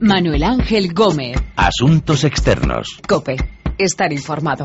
Manuel 0.00 0.44
Ángel 0.44 0.94
Gómez. 0.94 1.42
Asuntos 1.56 2.22
externos. 2.22 3.00
Cope. 3.08 3.36
Estar 3.76 4.12
informado. 4.12 4.64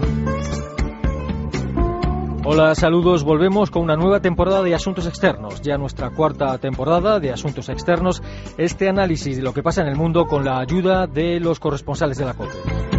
Hola, 2.45 2.75
saludos. 2.75 3.23
Volvemos 3.23 3.71
con 3.71 3.81
una 3.81 3.95
nueva 3.95 4.19
temporada 4.19 4.61
de 4.61 4.75
Asuntos 4.75 5.07
Externos, 5.07 5.61
ya 5.61 5.77
nuestra 5.77 6.11
cuarta 6.11 6.57
temporada 6.59 7.19
de 7.19 7.31
Asuntos 7.31 7.69
Externos. 7.69 8.21
Este 8.57 8.89
análisis 8.89 9.37
de 9.37 9.43
lo 9.43 9.53
que 9.53 9.63
pasa 9.63 9.81
en 9.81 9.87
el 9.87 9.95
mundo 9.95 10.25
con 10.25 10.45
la 10.45 10.59
ayuda 10.59 11.07
de 11.07 11.39
los 11.39 11.59
corresponsales 11.59 12.17
de 12.17 12.25
la 12.25 12.33
COPE. 12.33 12.92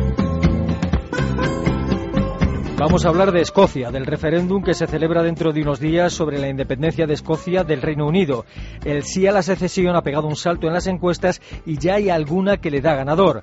Vamos 2.87 3.07
a 3.07 3.09
hablar 3.09 3.33
de 3.33 3.41
Escocia, 3.41 3.91
del 3.91 4.05
referéndum 4.05 4.63
que 4.63 4.75
se 4.75 4.87
celebra 4.87 5.23
dentro 5.23 5.55
de 5.55 5.63
unos 5.63 5.81
días 5.81 6.13
sobre 6.13 6.39
la 6.39 6.51
independencia 6.51 7.07
de 7.07 7.15
Escocia 7.15 7.65
del 7.65 7.81
Reino 7.81 8.07
Unido. 8.07 8.45
El 8.85 9.05
sí 9.05 9.27
a 9.27 9.33
la 9.33 9.43
secesión 9.43 9.97
ha 9.97 10.03
pegado 10.03 10.27
un 10.27 10.37
salto 10.37 10.67
en 10.67 10.75
las 10.75 10.87
encuestas 10.87 11.41
y 11.65 11.79
ya 11.79 11.95
hay 11.95 12.11
alguna 12.11 12.59
que 12.59 12.71
le 12.71 12.83
da 12.83 12.95
ganador. 12.95 13.43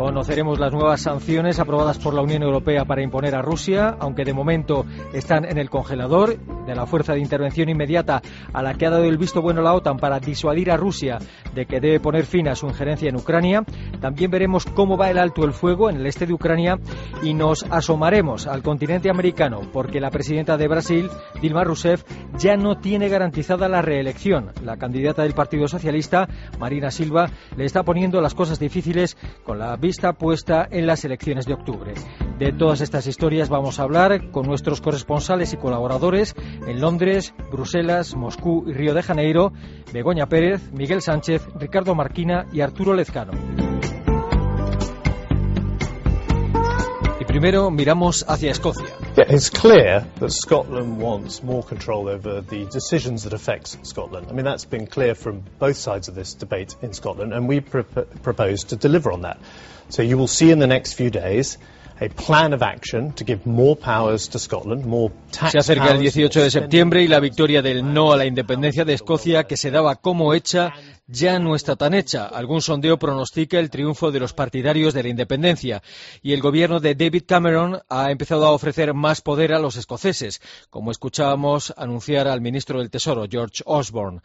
Conoceremos 0.00 0.58
las 0.58 0.72
nuevas 0.72 1.02
sanciones 1.02 1.58
aprobadas 1.58 1.98
por 1.98 2.14
la 2.14 2.22
Unión 2.22 2.42
Europea 2.42 2.86
para 2.86 3.02
imponer 3.02 3.34
a 3.34 3.42
Rusia, 3.42 3.98
aunque 4.00 4.24
de 4.24 4.32
momento 4.32 4.86
están 5.12 5.44
en 5.44 5.58
el 5.58 5.68
congelador 5.68 6.38
de 6.38 6.74
la 6.74 6.86
fuerza 6.86 7.12
de 7.12 7.20
intervención 7.20 7.68
inmediata 7.68 8.22
a 8.54 8.62
la 8.62 8.72
que 8.72 8.86
ha 8.86 8.90
dado 8.90 9.04
el 9.04 9.18
visto 9.18 9.42
bueno 9.42 9.60
la 9.60 9.74
OTAN 9.74 9.98
para 9.98 10.18
disuadir 10.18 10.70
a 10.70 10.78
Rusia 10.78 11.18
de 11.54 11.66
que 11.66 11.80
debe 11.80 12.00
poner 12.00 12.24
fin 12.24 12.48
a 12.48 12.54
su 12.54 12.66
injerencia 12.66 13.10
en 13.10 13.16
Ucrania. 13.16 13.62
También 14.00 14.30
veremos 14.30 14.64
cómo 14.64 14.96
va 14.96 15.10
el 15.10 15.18
alto 15.18 15.44
el 15.44 15.52
fuego 15.52 15.90
en 15.90 15.96
el 15.96 16.06
este 16.06 16.24
de 16.24 16.32
Ucrania 16.32 16.78
y 17.22 17.34
nos 17.34 17.64
asomaremos 17.64 18.46
al 18.46 18.62
continente 18.62 19.10
americano 19.10 19.60
porque 19.70 20.00
la 20.00 20.10
presidenta 20.10 20.56
de 20.56 20.66
Brasil, 20.66 21.10
Dilma 21.42 21.62
Rousseff, 21.62 22.04
ya 22.38 22.56
no 22.56 22.78
tiene 22.78 23.10
garantizada 23.10 23.68
la 23.68 23.82
reelección. 23.82 24.52
La 24.64 24.78
candidata 24.78 25.24
del 25.24 25.34
Partido 25.34 25.68
Socialista, 25.68 26.26
Marina 26.58 26.90
Silva, 26.90 27.28
le 27.54 27.66
está 27.66 27.82
poniendo 27.82 28.22
las 28.22 28.32
cosas 28.32 28.58
difíciles 28.58 29.18
con 29.44 29.58
la 29.58 29.76
está 29.90 30.14
puesta 30.14 30.66
en 30.70 30.86
las 30.86 31.04
elecciones 31.04 31.46
de 31.46 31.54
octubre. 31.54 31.94
De 32.38 32.52
todas 32.52 32.80
estas 32.80 33.06
historias 33.06 33.48
vamos 33.48 33.78
a 33.78 33.82
hablar 33.82 34.30
con 34.30 34.46
nuestros 34.46 34.80
corresponsales 34.80 35.52
y 35.52 35.56
colaboradores 35.56 36.34
en 36.66 36.80
Londres, 36.80 37.34
Bruselas, 37.50 38.14
Moscú 38.14 38.64
y 38.66 38.72
Río 38.72 38.94
de 38.94 39.02
Janeiro, 39.02 39.52
Begoña 39.92 40.26
Pérez, 40.26 40.72
Miguel 40.72 41.02
Sánchez, 41.02 41.46
Ricardo 41.54 41.94
Marquina 41.94 42.46
y 42.52 42.62
Arturo 42.62 42.94
Lezcano. 42.94 43.32
Primero 47.30 47.70
miramos 47.70 48.24
hacia 48.28 48.50
Escocia. 48.50 48.88
It's 49.16 49.50
clear 49.50 50.04
that 50.18 50.30
Scotland 50.32 51.00
wants 51.00 51.44
more 51.44 51.62
control 51.62 52.08
over 52.08 52.40
the 52.40 52.66
decisions 52.66 53.22
that 53.22 53.32
affect 53.32 53.86
Scotland. 53.86 54.26
I 54.28 54.32
mean, 54.32 54.44
that's 54.44 54.64
been 54.64 54.88
clear 54.88 55.14
from 55.14 55.44
both 55.60 55.76
sides 55.76 56.08
of 56.08 56.16
this 56.16 56.34
debate 56.34 56.74
in 56.82 56.92
Scotland, 56.92 57.32
and 57.32 57.48
we 57.48 57.60
pr 57.60 57.82
propose 58.22 58.64
to 58.64 58.76
deliver 58.76 59.12
on 59.12 59.22
that. 59.22 59.38
So 59.90 60.02
you 60.02 60.16
will 60.16 60.28
see 60.28 60.50
in 60.50 60.60
the 60.60 60.66
next 60.66 60.94
few 60.94 61.10
days 61.10 61.58
a 62.00 62.08
plan 62.08 62.54
of 62.54 62.62
action 62.62 63.12
to 63.12 63.24
give 63.24 63.44
more 63.44 63.76
powers 63.76 64.28
to 64.28 64.38
Scotland, 64.38 64.86
more 64.86 65.10
tax 65.32 65.52
Se 65.52 65.58
acerca 65.58 65.90
el 65.90 65.98
18 65.98 66.40
de 66.40 66.50
septiembre 66.50 67.02
y 67.02 67.08
la 67.08 67.20
victoria 67.20 67.60
del 67.60 67.92
no 67.92 68.12
a 68.12 68.16
la 68.16 68.24
independencia 68.24 68.86
de 68.86 68.94
Escocia, 68.94 69.44
que 69.44 69.58
se 69.58 69.70
daba 69.70 69.96
como 69.96 70.32
hecha, 70.32 70.72
ya 71.06 71.38
no 71.38 71.54
está 71.54 71.76
tan 71.76 71.92
hecha. 71.92 72.26
Algún 72.26 72.62
sondeo 72.62 72.98
pronostica 72.98 73.58
el 73.58 73.68
triunfo 73.68 74.12
de 74.12 74.20
los 74.20 74.32
partidarios 74.32 74.94
de 74.94 75.02
la 75.02 75.08
independencia 75.10 75.82
y 76.22 76.32
el 76.32 76.40
gobierno 76.40 76.80
de 76.80 76.94
David 76.94 77.24
Cameron 77.26 77.80
ha 77.88 78.10
empezado 78.10 78.46
a 78.46 78.52
ofrecer 78.52 78.94
más 78.94 79.20
poder 79.20 79.52
a 79.52 79.58
los 79.58 79.76
escoceses, 79.76 80.40
como 80.70 80.92
escuchábamos 80.92 81.74
anunciar 81.76 82.28
al 82.28 82.40
ministro 82.40 82.78
del 82.78 82.90
Tesoro, 82.90 83.26
George 83.28 83.62
Osborne. 83.66 84.20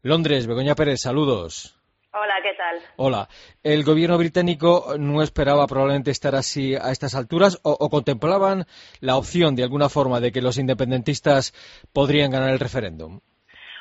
Londres, 0.00 0.46
Begoña 0.46 0.76
Pérez, 0.76 1.00
saludos. 1.02 1.77
Hola, 2.12 2.36
¿qué 2.42 2.54
tal? 2.54 2.80
Hola. 2.96 3.28
¿El 3.62 3.84
gobierno 3.84 4.16
británico 4.16 4.94
no 4.98 5.22
esperaba 5.22 5.66
probablemente 5.66 6.10
estar 6.10 6.34
así 6.34 6.74
a 6.74 6.90
estas 6.90 7.14
alturas 7.14 7.60
o, 7.64 7.76
contemplaban 7.90 8.64
la 9.00 9.16
opción 9.16 9.54
de 9.54 9.62
alguna 9.62 9.90
forma 9.90 10.18
de 10.18 10.32
que 10.32 10.40
los 10.40 10.56
independentistas 10.56 11.52
podrían 11.92 12.30
ganar 12.30 12.48
el 12.48 12.60
referéndum? 12.60 13.20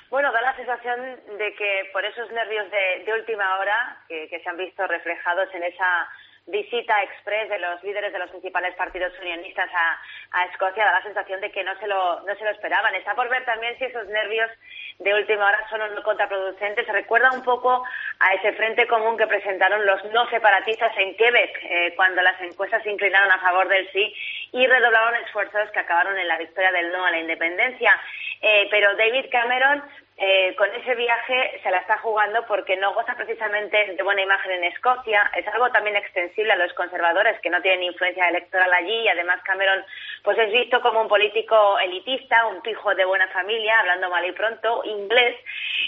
Bueno, 0.09 0.31
da 0.33 0.41
la 0.41 0.55
sensación 0.57 0.99
de 1.37 1.55
que 1.55 1.89
por 1.93 2.03
esos 2.03 2.29
nervios 2.31 2.65
de, 2.69 3.13
última 3.13 3.59
hora 3.59 4.03
que, 4.09 4.27
se 4.27 4.49
han 4.49 4.57
visto 4.57 4.85
reflejados 4.87 5.47
en 5.53 5.63
esa 5.63 6.09
visita 6.47 7.03
express 7.03 7.49
de 7.49 7.59
los 7.59 7.83
líderes 7.83 8.11
de 8.13 8.19
los 8.19 8.29
principales 8.29 8.73
partidos 8.75 9.13
unionistas 9.19 9.69
a, 9.73 10.45
Escocia, 10.45 10.85
da 10.85 10.93
la 10.93 11.03
sensación 11.03 11.41
de 11.41 11.51
que 11.51 11.63
no 11.63 11.77
se, 11.79 11.87
lo, 11.87 12.21
no 12.21 12.35
se 12.35 12.43
lo 12.43 12.51
esperaban. 12.51 12.95
Está 12.95 13.15
por 13.15 13.29
ver 13.29 13.43
también 13.45 13.77
si 13.77 13.85
esos 13.85 14.07
nervios 14.07 14.49
de 14.99 15.13
última 15.13 15.45
hora 15.45 15.67
son 15.69 15.81
no 15.93 16.03
contraproducentes. 16.03 16.87
Recuerda 16.87 17.31
un 17.31 17.43
poco 17.43 17.83
a 18.19 18.33
ese 18.33 18.53
frente 18.53 18.87
común 18.87 19.17
que 19.17 19.27
presentaron 19.27 19.85
los 19.85 20.03
no 20.05 20.29
separatistas 20.29 20.91
en 20.97 21.15
Quebec 21.15 21.59
eh, 21.63 21.93
cuando 21.95 22.21
las 22.21 22.39
encuestas 22.41 22.81
se 22.83 22.91
inclinaron 22.91 23.31
a 23.31 23.39
favor 23.39 23.67
del 23.67 23.89
sí 23.91 24.13
y 24.53 24.65
redoblaron 24.65 25.15
esfuerzos 25.15 25.69
que 25.71 25.79
acabaron 25.79 26.17
en 26.17 26.27
la 26.27 26.37
victoria 26.37 26.71
del 26.71 26.91
no 26.91 27.05
a 27.05 27.11
la 27.11 27.19
independencia. 27.19 27.99
Eh, 28.41 28.67
pero 28.71 28.95
David 28.95 29.25
Cameron 29.31 29.83
eh, 30.19 30.55
con 30.55 30.67
ese 30.73 30.95
viaje 30.95 31.59
se 31.61 31.69
la 31.69 31.77
está 31.77 31.99
jugando 31.99 32.43
porque 32.47 32.75
no 32.75 32.91
goza 32.95 33.13
precisamente 33.15 33.93
de 33.93 34.01
buena 34.01 34.23
imagen 34.23 34.51
en 34.51 34.63
Escocia. 34.63 35.29
Es 35.35 35.47
algo 35.47 35.69
también 35.69 35.95
extensible 35.95 36.53
a 36.53 36.55
los 36.55 36.73
conservadores 36.73 37.39
que 37.41 37.51
no 37.51 37.61
tienen 37.61 37.83
influencia 37.83 38.27
electoral 38.27 38.73
allí 38.73 39.01
y 39.01 39.09
además 39.09 39.43
Cameron 39.43 39.85
pues 40.23 40.39
es 40.39 40.51
visto 40.51 40.81
como 40.81 41.01
un 41.01 41.07
político 41.07 41.77
elitista, 41.77 42.47
un 42.47 42.61
pijo 42.63 42.95
de 42.95 43.05
buena 43.05 43.27
familia, 43.27 43.79
hablando 43.79 44.09
mal 44.09 44.25
y 44.25 44.31
pronto, 44.31 44.81
inglés. 44.85 45.37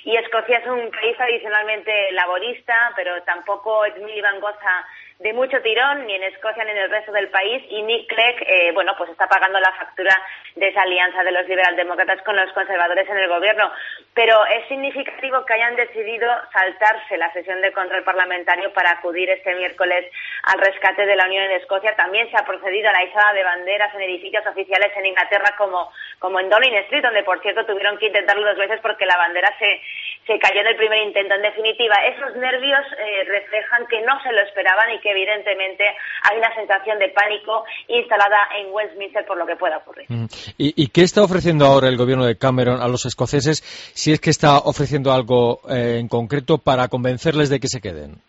Y 0.03 0.15
Escocia 0.15 0.59
es 0.59 0.67
un 0.67 0.91
país 0.91 1.19
adicionalmente 1.19 2.11
laborista, 2.11 2.93
pero 2.95 3.23
tampoco 3.23 3.83
Ed 3.83 3.97
Miliband 3.97 4.41
goza 4.41 4.85
de 5.19 5.33
mucho 5.33 5.61
tirón, 5.61 6.07
ni 6.07 6.15
en 6.15 6.23
Escocia 6.23 6.63
ni 6.63 6.71
en 6.71 6.77
el 6.77 6.89
resto 6.89 7.11
del 7.11 7.27
país, 7.27 7.61
y 7.69 7.81
Nick 7.81 8.07
Clegg, 8.07 8.41
eh, 8.47 8.71
bueno, 8.73 8.93
pues 8.97 9.09
está 9.09 9.27
pagando 9.27 9.59
la 9.59 9.73
factura 9.73 10.15
de 10.55 10.69
esa 10.69 10.81
alianza 10.81 11.25
de 11.25 11.33
los 11.33 11.45
liberaldemócratas 11.45 12.21
con 12.23 12.37
los 12.37 12.49
conservadores 12.53 13.07
en 13.09 13.17
el 13.17 13.27
gobierno. 13.27 13.69
Pero 14.13 14.45
es 14.45 14.65
significativo 14.69 15.45
que 15.45 15.53
hayan 15.55 15.75
decidido 15.75 16.31
saltarse 16.53 17.17
la 17.17 17.33
sesión 17.33 17.61
de 17.61 17.73
control 17.73 18.03
parlamentario 18.03 18.71
para 18.71 18.91
acudir 18.91 19.29
este 19.29 19.53
miércoles 19.55 20.05
al 20.43 20.59
rescate 20.59 21.05
de 21.05 21.15
la 21.17 21.25
Unión 21.25 21.43
en 21.43 21.59
Escocia. 21.59 21.97
También 21.97 22.31
se 22.31 22.37
ha 22.37 22.45
procedido 22.45 22.89
a 22.89 22.93
la 22.93 23.03
izada 23.03 23.33
de 23.33 23.43
banderas 23.43 23.93
en 23.95 24.01
edificios 24.03 24.47
oficiales 24.47 24.95
en 24.95 25.05
Inglaterra, 25.05 25.53
como, 25.57 25.91
como 26.19 26.39
en 26.39 26.49
Downing 26.49 26.75
Street, 26.75 27.03
donde, 27.03 27.23
por 27.23 27.41
cierto, 27.41 27.65
tuvieron 27.65 27.97
que 27.97 28.07
intentarlo 28.07 28.47
dos 28.47 28.57
veces 28.57 28.79
porque 28.81 29.05
la 29.05 29.17
bandera 29.17 29.53
se, 29.59 29.81
se 30.27 30.39
cayó 30.39 30.61
en 30.61 30.67
el 30.67 30.75
primer 30.77 30.99
intento. 30.99 31.35
En 31.35 31.41
definitiva, 31.41 31.95
esos 32.05 32.37
nervios 32.37 32.85
eh, 32.97 33.23
reflejan 33.25 33.85
que 33.87 33.99
no 34.01 34.21
se 34.23 34.31
lo 34.31 34.41
esperaban 34.41 34.91
y 34.91 34.99
que 34.99 35.08
evidentemente 35.09 35.83
hay 36.23 36.37
una 36.37 36.53
sensación 36.55 36.99
de 36.99 37.09
pánico 37.09 37.65
instalada 37.87 38.49
en 38.57 38.71
Westminster 38.71 39.25
por 39.25 39.37
lo 39.37 39.45
que 39.45 39.55
pueda 39.55 39.77
ocurrir. 39.77 40.05
Mm. 40.09 40.25
¿Y, 40.57 40.87
qué 40.89 41.01
está 41.01 41.23
ofreciendo 41.23 41.65
ahora 41.65 41.87
el 41.87 41.97
gobierno 41.97 42.25
de 42.25 42.37
Cameron 42.37 42.81
a 42.81 42.87
los 42.87 43.05
escoceses, 43.05 43.61
si 43.93 44.11
es 44.11 44.19
que 44.19 44.29
está 44.29 44.57
ofreciendo 44.57 45.11
algo 45.11 45.61
eh, 45.69 45.97
en 45.99 46.07
concreto 46.07 46.57
para 46.57 46.87
convencerles 46.87 47.49
de 47.49 47.59
que 47.59 47.67
se 47.67 47.81
queden? 47.81 48.21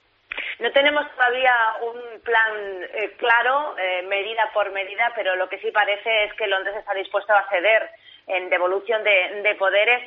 No 0.59 0.71
tenemos 0.73 1.05
todavía 1.17 1.55
un 1.83 2.21
plan 2.21 2.83
eh, 2.95 3.17
claro, 3.17 3.77
eh, 3.79 4.03
medida 4.07 4.51
por 4.53 4.71
medida, 4.73 5.11
pero 5.17 5.35
lo 5.37 5.49
que 5.49 5.59
sí 5.59 5.71
parece 5.71 6.25
es 6.25 6.35
que 6.35 6.47
Londres 6.47 6.77
está 6.77 6.93
dispuesto 6.95 7.33
a 7.33 7.49
ceder 7.49 7.89
en 8.27 8.51
devolución 8.51 9.03
de 9.03 9.55
poderes 9.59 10.03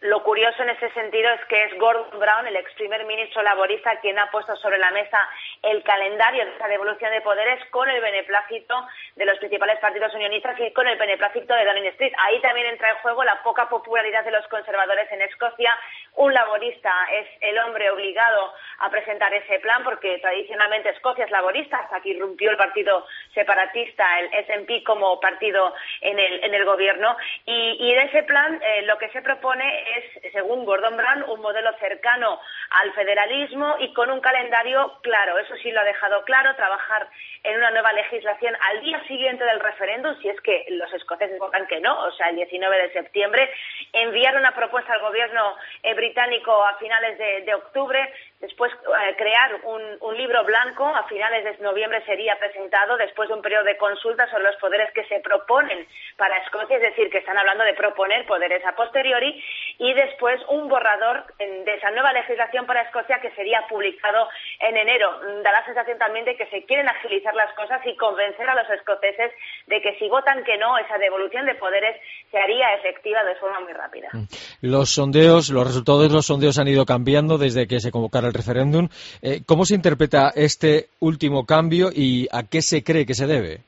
lo 0.00 0.22
curioso 0.22 0.62
en 0.62 0.70
ese 0.70 0.90
sentido 0.90 1.28
es 1.32 1.44
que 1.46 1.64
es 1.64 1.76
Gordon 1.76 2.20
Brown, 2.20 2.46
el 2.46 2.54
ex 2.54 2.72
primer 2.74 3.04
ministro 3.04 3.42
laborista, 3.42 3.98
quien 4.00 4.16
ha 4.16 4.30
puesto 4.30 4.54
sobre 4.56 4.78
la 4.78 4.92
mesa 4.92 5.18
el 5.60 5.82
calendario 5.82 6.44
de 6.44 6.52
esa 6.52 6.68
devolución 6.68 7.10
de 7.10 7.20
poderes 7.20 7.64
con 7.70 7.88
el 7.90 8.00
beneplácito 8.00 8.86
de 9.16 9.24
los 9.24 9.38
principales 9.38 9.80
partidos 9.80 10.14
unionistas 10.14 10.54
y 10.60 10.72
con 10.72 10.86
el 10.86 10.96
beneplácito 10.98 11.52
de 11.52 11.64
Downing 11.64 11.86
Street. 11.86 12.12
Ahí 12.18 12.40
también 12.40 12.68
entra 12.68 12.90
en 12.90 12.96
juego 12.98 13.24
la 13.24 13.42
poca 13.42 13.68
popularidad 13.68 14.24
de 14.24 14.30
los 14.30 14.46
conservadores 14.46 15.10
en 15.10 15.22
Escocia. 15.22 15.76
Un 16.14 16.32
laborista 16.32 16.92
es 17.12 17.26
el 17.40 17.58
hombre 17.58 17.90
obligado 17.90 18.54
a 18.78 18.90
presentar 18.90 19.34
ese 19.34 19.58
plan 19.58 19.82
porque 19.82 20.18
tradicionalmente 20.18 20.90
Escocia 20.90 21.24
es 21.24 21.30
laborista 21.32 21.76
hasta 21.78 22.00
que 22.00 22.10
irrumpió 22.10 22.52
el 22.52 22.56
partido 22.56 23.04
separatista, 23.34 24.20
el 24.20 24.30
SNP, 24.46 24.84
como 24.84 25.18
partido 25.18 25.74
en 26.00 26.18
el, 26.18 26.44
en 26.44 26.54
el 26.54 26.64
gobierno. 26.64 27.16
Y, 27.44 27.94
de 27.98 28.02
ese 28.02 28.22
plan 28.22 28.60
eh, 28.62 28.82
lo 28.82 28.96
que 28.98 29.08
se 29.10 29.22
propone 29.22 29.64
es, 29.98 30.32
según 30.32 30.64
Gordon 30.64 30.96
Brown, 30.96 31.24
un 31.28 31.40
modelo 31.40 31.72
cercano 31.78 32.38
al 32.70 32.92
federalismo 32.92 33.76
y 33.80 33.92
con 33.92 34.10
un 34.10 34.20
calendario 34.20 34.98
claro. 35.02 35.38
Eso 35.38 35.56
sí 35.56 35.72
lo 35.72 35.80
ha 35.80 35.84
dejado 35.84 36.22
claro, 36.24 36.54
trabajar 36.54 37.08
en 37.42 37.56
una 37.56 37.70
nueva 37.70 37.92
legislación 37.92 38.54
al 38.68 38.80
día 38.82 39.02
siguiente 39.06 39.44
del 39.44 39.60
referéndum, 39.60 40.14
si 40.20 40.28
es 40.28 40.40
que 40.42 40.66
los 40.70 40.92
escoceses 40.92 41.38
votan 41.38 41.66
que 41.66 41.80
no, 41.80 42.04
o 42.04 42.12
sea, 42.12 42.28
el 42.28 42.36
19 42.36 42.76
de 42.76 42.92
septiembre, 42.92 43.50
enviar 43.92 44.36
una 44.36 44.54
propuesta 44.54 44.92
al 44.92 45.00
gobierno 45.00 45.56
eh, 45.82 45.94
británico 45.94 46.64
a 46.64 46.76
finales 46.78 47.18
de, 47.18 47.54
octubre 47.54 48.12
después 48.40 48.72
eh, 48.72 49.16
crear 49.16 49.60
un, 49.64 50.16
libro 50.18 50.44
blanco 50.44 50.84
a 50.84 51.04
finales 51.04 51.44
de 51.44 51.62
noviembre 51.62 52.04
sería 52.04 52.36
presentado 52.38 52.96
después 52.96 53.28
de 53.28 53.36
un 53.36 53.42
periodo 53.42 53.62
de 53.62 53.76
consulta 53.76 54.28
sobre 54.30 54.44
los 54.44 54.56
poderes 54.56 54.90
que 54.92 55.04
se 55.04 55.20
proponen 55.20 55.86
para 56.16 56.38
Escocia, 56.38 56.76
es 56.76 56.82
decir, 56.82 57.08
que 57.08 57.18
están 57.18 57.38
hablando 57.38 57.62
de 57.62 57.74
proponer 57.74 58.26
poderes 58.26 58.64
a 58.66 58.74
posteriori 58.74 59.40
y 59.78 59.94
después 59.94 60.40
un 60.48 60.68
borrador 60.68 61.24
de 61.38 61.74
esa 61.74 61.90
nueva 61.90 62.12
legislación 62.12 62.66
para 62.66 62.82
Escocia 62.82 63.20
que 63.20 63.30
sería 63.36 63.64
publicado 63.68 64.28
en 64.60 64.76
enero. 64.76 65.20
Da 65.44 65.52
la 65.52 65.64
sensación 65.64 65.98
también 65.98 66.24
de 66.24 66.36
que 66.36 66.46
se 66.46 66.64
quieren 66.64 66.88
agilizar 66.88 67.34
las 67.36 67.54
cosas 67.54 67.80
y 67.86 67.96
convencer 67.96 68.48
a 68.48 68.56
los 68.56 68.68
escoceses 68.70 69.30
de 69.68 69.80
que 69.80 69.96
si 69.98 70.08
votan 70.08 70.42
que 70.42 70.58
no, 70.58 70.78
esa 70.78 70.98
devolución 70.98 71.46
de 71.46 71.54
poderes 71.54 71.94
se 72.32 72.38
haría 72.38 72.74
efectiva 72.74 73.22
de 73.22 73.36
forma 73.36 73.60
muy 73.60 73.72
rápida. 73.72 74.08
Mm. 74.12 74.26
Los 74.62 74.90
sondeos, 74.90 75.50
los 75.50 75.64
resultados 75.64 76.02
de 76.02 76.14
los 76.14 76.26
sondeos 76.26 76.58
han 76.58 76.66
ido 76.66 76.84
cambiando 76.84 77.38
desde 77.38 77.68
que 77.68 77.78
se 77.78 77.92
convocara 77.92 78.27
el 78.28 78.34
referéndum. 78.34 78.88
Eh, 79.22 79.42
¿Cómo 79.44 79.64
se 79.64 79.74
interpreta 79.74 80.30
este 80.34 80.88
último 81.00 81.44
cambio 81.44 81.90
y 81.94 82.28
a 82.30 82.44
qué 82.44 82.62
se 82.62 82.82
cree 82.82 83.06
que 83.06 83.14
se 83.14 83.26
debe? 83.26 83.67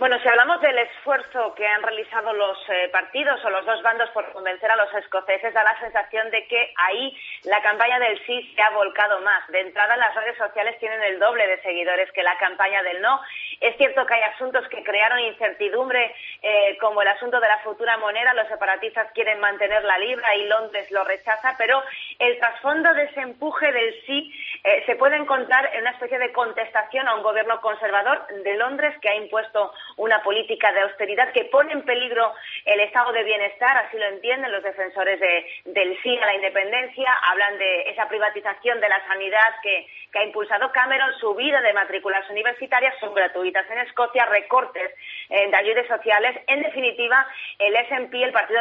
Bueno, 0.00 0.18
si 0.22 0.28
hablamos 0.28 0.62
del 0.62 0.78
esfuerzo 0.78 1.54
que 1.54 1.66
han 1.66 1.82
realizado 1.82 2.32
los 2.32 2.56
eh, 2.70 2.88
partidos 2.90 3.44
o 3.44 3.50
los 3.50 3.66
dos 3.66 3.82
bandos 3.82 4.08
por 4.12 4.32
convencer 4.32 4.70
a 4.70 4.76
los 4.76 4.90
escoceses, 4.94 5.52
da 5.52 5.62
la 5.62 5.78
sensación 5.78 6.30
de 6.30 6.46
que 6.46 6.72
ahí 6.88 7.14
la 7.44 7.60
campaña 7.60 7.98
del 7.98 8.18
sí 8.24 8.50
se 8.56 8.62
ha 8.62 8.70
volcado 8.70 9.20
más. 9.20 9.46
De 9.48 9.60
entrada, 9.60 9.98
las 9.98 10.14
redes 10.14 10.38
sociales 10.38 10.78
tienen 10.78 11.02
el 11.02 11.18
doble 11.18 11.46
de 11.46 11.60
seguidores 11.60 12.10
que 12.12 12.22
la 12.22 12.38
campaña 12.38 12.82
del 12.82 13.02
no. 13.02 13.20
Es 13.60 13.76
cierto 13.76 14.06
que 14.06 14.14
hay 14.14 14.22
asuntos 14.22 14.66
que 14.68 14.82
crearon 14.82 15.20
incertidumbre, 15.20 16.14
eh, 16.40 16.78
como 16.80 17.02
el 17.02 17.08
asunto 17.08 17.38
de 17.38 17.48
la 17.48 17.58
futura 17.58 17.98
moneda. 17.98 18.32
Los 18.32 18.48
separatistas 18.48 19.12
quieren 19.12 19.38
mantener 19.38 19.84
la 19.84 19.98
libra 19.98 20.34
y 20.34 20.46
Londres 20.46 20.90
lo 20.92 21.04
rechaza, 21.04 21.56
pero 21.58 21.82
el 22.18 22.38
trasfondo 22.38 22.94
de 22.94 23.04
ese 23.04 23.20
empuje 23.20 23.70
del 23.70 23.94
sí 24.06 24.32
eh, 24.64 24.82
se 24.86 24.96
puede 24.96 25.16
encontrar 25.16 25.68
en 25.74 25.82
una 25.82 25.90
especie 25.90 26.18
de 26.18 26.32
contestación 26.32 27.06
a 27.06 27.16
un 27.16 27.22
gobierno 27.22 27.60
conservador 27.60 28.26
de 28.28 28.56
Londres 28.56 28.96
que 29.02 29.10
ha 29.10 29.14
impuesto 29.16 29.74
una 29.96 30.22
política 30.22 30.72
de 30.72 30.80
austeridad 30.80 31.32
que 31.32 31.44
pone 31.46 31.72
en 31.72 31.82
peligro 31.82 32.32
el 32.64 32.80
estado 32.80 33.12
de 33.12 33.24
bienestar, 33.24 33.76
así 33.76 33.96
lo 33.98 34.06
entienden 34.06 34.52
los 34.52 34.62
defensores 34.62 35.20
del 35.64 35.98
sí 36.02 36.18
a 36.18 36.26
la 36.26 36.34
independencia, 36.34 37.12
hablan 37.30 37.58
de 37.58 37.90
esa 37.90 38.08
privatización 38.08 38.80
de 38.80 38.88
la 38.88 39.06
sanidad 39.06 39.54
que, 39.62 39.86
ha 40.12 40.24
impulsado 40.24 40.72
Cameron, 40.72 41.12
subida 41.20 41.60
de 41.60 41.72
matrículas 41.72 42.28
universitarias, 42.30 42.94
son 42.98 43.14
gratuitas 43.14 43.64
en 43.70 43.78
Escocia, 43.78 44.26
recortes 44.26 44.90
eh, 45.28 45.48
de 45.48 45.56
ayudas 45.56 45.86
sociales. 45.86 46.36
En 46.48 46.62
definitiva, 46.62 47.26
el 47.58 47.74
SNP, 47.86 48.14
el 48.14 48.32
Partido 48.32 48.60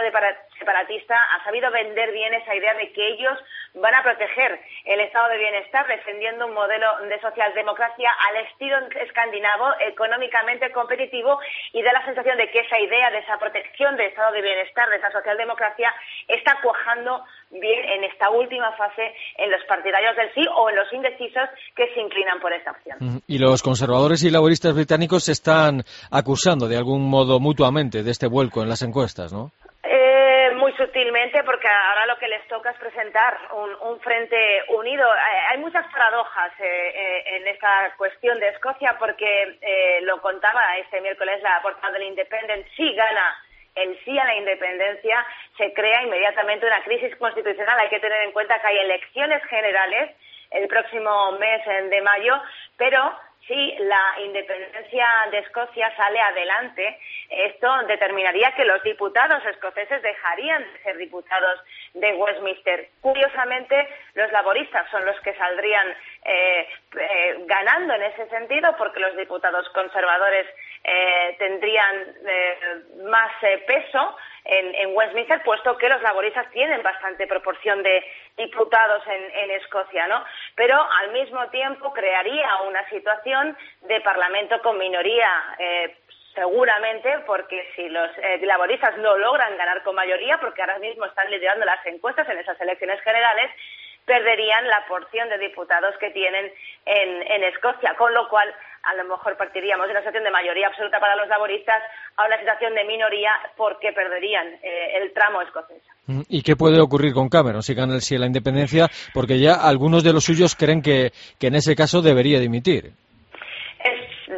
Separatista, 0.60 1.16
ha 1.16 1.44
sabido 1.44 1.72
vender 1.72 2.12
bien 2.12 2.34
esa 2.34 2.54
idea 2.54 2.74
de 2.76 2.92
que 2.92 3.08
ellos 3.08 3.40
van 3.76 3.96
a 3.96 4.04
proteger 4.04 4.60
el 4.86 5.00
estado 5.00 5.30
de 5.30 5.38
bienestar 5.38 5.88
defendiendo 5.88 6.48
un 6.48 6.54
modelo 6.54 6.88
de 7.08 7.20
socialdemocracia 7.22 8.12
al 8.28 8.46
estilo 8.46 8.78
escandinavo, 9.02 9.72
económicamente 9.80 10.72
competitivo 10.72 11.40
y 11.74 11.82
da 11.82 11.94
la 11.94 12.06
sensación 12.06 12.38
de 12.38 12.50
que 12.52 12.60
esa 12.60 12.80
idea 12.80 13.12
de 13.12 13.20
esa 13.20 13.38
protección 13.38 13.96
del 13.96 14.08
estado 14.08 14.34
de 14.34 14.42
bienestar, 14.42 14.90
de 14.90 14.98
esa 14.98 15.12
socialdemocracia, 15.12 15.94
está 16.28 16.60
cuajando 16.62 17.24
bien 17.52 17.84
en 17.90 18.04
esta 18.04 18.30
última 18.30 18.72
fase 18.74 19.14
en 19.38 19.52
los 19.52 19.64
partidarios 19.68 20.16
del 20.16 20.34
sí 20.34 20.46
o 20.56 20.70
en 20.70 20.76
los 20.76 20.92
indecisos 20.94 21.50
que 21.76 21.88
se 21.94 22.02
inclinan 22.02 22.40
por 22.40 22.54
esta 22.54 22.72
opción. 22.72 23.22
Y 23.28 23.40
los 23.40 23.64
conservadores 23.64 24.24
y 24.24 24.30
laboristas 24.30 24.76
británicos 24.76 25.24
se 25.24 25.32
están 25.32 25.84
acusando 26.12 26.68
de 26.68 26.78
algún 26.78 27.10
modo 27.10 27.40
mutuamente 27.40 28.04
de 28.04 28.12
este 28.12 28.28
vuelco 28.28 28.62
en 28.62 28.70
las 28.70 28.82
encuestas, 28.82 29.34
¿no? 29.34 29.52
Sutilmente 30.80 31.44
porque 31.44 31.68
ahora 31.68 32.06
lo 32.06 32.18
que 32.18 32.30
les 32.30 32.48
toca 32.48 32.72
es 32.72 32.78
presentar 32.78 33.38
un, 33.52 34.00
frente 34.00 34.64
unido. 34.70 35.06
Eh, 35.14 35.20
hay 35.50 35.58
muchas 35.58 35.86
paradojas 35.92 36.54
eh, 36.60 36.64
eh, 36.64 37.24
en 37.36 37.48
esta 37.50 37.94
cuestión 37.98 38.40
de 38.40 38.48
Escocia 38.48 38.96
porque 38.98 40.00
lo 40.04 40.22
contaba 40.22 40.78
este 40.78 41.02
miércoles 41.02 41.42
la 41.44 41.62
portada 41.62 41.92
del 41.94 42.04
Independent, 42.04 42.66
si 42.78 42.94
gana 42.94 43.36
el 43.76 43.98
sí 44.04 44.18
a 44.18 44.26
la 44.26 44.36
independencia, 44.36 45.26
se 45.58 45.74
crea 45.74 46.02
inmediatamente 46.02 46.66
una 46.66 46.82
crisis 46.84 47.16
constitucional. 47.18 47.78
Hay 47.80 47.90
que 47.90 48.00
tener 48.00 48.24
en 48.24 48.32
cuenta 48.32 48.60
que 48.60 48.68
hay 48.68 48.78
elecciones 48.78 49.44
generales 49.46 50.16
el 50.52 50.68
próximo 50.68 51.34
mes 51.34 51.62
de 51.90 52.02
mayo, 52.02 52.42
pero 52.78 53.14
si 53.50 53.76
la 53.80 54.22
independencia 54.24 55.08
de 55.32 55.40
Escocia 55.40 55.94
sale 55.98 56.22
adelante, 56.22 57.00
esto 57.30 57.68
determinaría 57.88 58.52
que 58.56 58.64
los 58.64 58.82
diputados 58.84 59.44
escoceses 59.48 60.02
dejarían 60.04 60.62
de 60.72 60.80
ser 60.84 60.98
diputados 60.98 61.60
de 61.96 62.14
Westminster. 62.14 62.90
Curiosamente, 63.02 63.90
los 64.14 64.32
laboristas 64.32 64.88
son 64.92 65.04
los 65.04 65.20
que 65.22 65.34
saldrían 65.34 65.88
eh, 66.26 66.68
eh, 66.96 67.38
ganando 67.48 67.96
en 67.96 68.04
ese 68.04 68.30
sentido, 68.30 68.76
porque 68.78 69.00
los 69.00 69.18
diputados 69.18 69.68
conservadores 69.70 70.46
eh, 70.84 71.36
tendrían 71.40 72.06
más 73.06 73.32
peso 73.66 74.16
en, 74.46 74.96
Westminster, 74.96 75.42
puesto 75.44 75.78
que 75.78 75.90
los 75.90 76.02
laboristas 76.02 76.50
tienen 76.52 76.82
bastante 76.82 77.28
proporción 77.28 77.84
de 77.84 78.04
diputados 78.38 79.04
en, 79.08 79.52
Escocia, 79.52 80.08
¿no? 80.08 80.24
Pero 80.56 80.76
al 81.00 81.12
mismo 81.12 81.48
tiempo 81.50 81.94
crearía 81.94 82.62
una 82.68 82.88
situación 82.90 83.58
de 83.82 84.02
parlamento 84.02 84.62
con 84.62 84.78
minoría. 84.78 85.30
Eh, 85.58 85.96
seguramente 86.36 87.20
porque 87.26 87.68
si 87.76 87.90
los 87.90 88.10
eh, 88.18 88.40
laboristas 88.44 88.96
no 88.98 89.18
logran 89.18 89.58
ganar 89.58 89.84
con 89.84 89.96
mayoría, 89.96 90.38
porque 90.38 90.62
ahora 90.62 90.80
mismo 90.80 91.06
están 91.06 91.30
liderando 91.30 91.66
las 91.66 91.84
encuestas 91.86 92.30
en 92.30 92.38
esas 92.38 92.60
elecciones 92.62 93.02
generales, 93.02 93.52
perderían 94.06 94.68
la 94.68 94.86
porción 94.88 95.28
de 95.30 95.38
diputados 95.38 95.96
que 95.98 96.12
tienen 96.12 96.52
en 96.86 97.44
Escocia, 97.44 97.94
con 97.96 98.14
lo 98.14 98.28
cual 98.30 98.54
a 98.84 98.96
lo 98.96 99.04
mejor 99.06 99.38
partiríamos 99.38 99.88
de 99.88 99.92
una 99.92 100.02
situación 100.02 100.24
de 100.24 100.32
mayoría 100.32 100.68
absoluta 100.68 101.00
para 101.00 101.16
los 101.16 101.28
laboristas 101.28 101.82
a 102.16 102.26
una 102.26 102.38
situación 102.40 102.74
de 102.76 102.84
minoría 102.86 103.32
porque 103.56 103.92
perderían 103.92 104.48
eh, 104.64 104.98
el 104.98 105.14
tramo 105.14 105.42
escocés. 105.42 105.82
Mm, 106.08 106.22
¿Y 106.30 106.44
qué 106.44 106.56
puede 106.56 106.80
ocurrir 106.82 107.14
con 107.14 107.30
Cameron 107.30 107.62
si 107.62 107.74
gana 107.74 107.94
el 107.94 108.02
sí 108.02 108.16
a 108.16 108.20
la 108.20 108.28
independencia? 108.28 108.88
Porque 109.14 109.40
ya 109.40 109.56
algunos 109.56 110.04
de 110.04 110.14
los 110.14 110.24
suyos 110.24 110.56
creen 110.56 110.82
que, 110.82 111.12
en 111.40 111.56
ese 111.56 111.76
caso 111.76 112.02
debería 112.02 112.40
dimitir. 112.40 112.92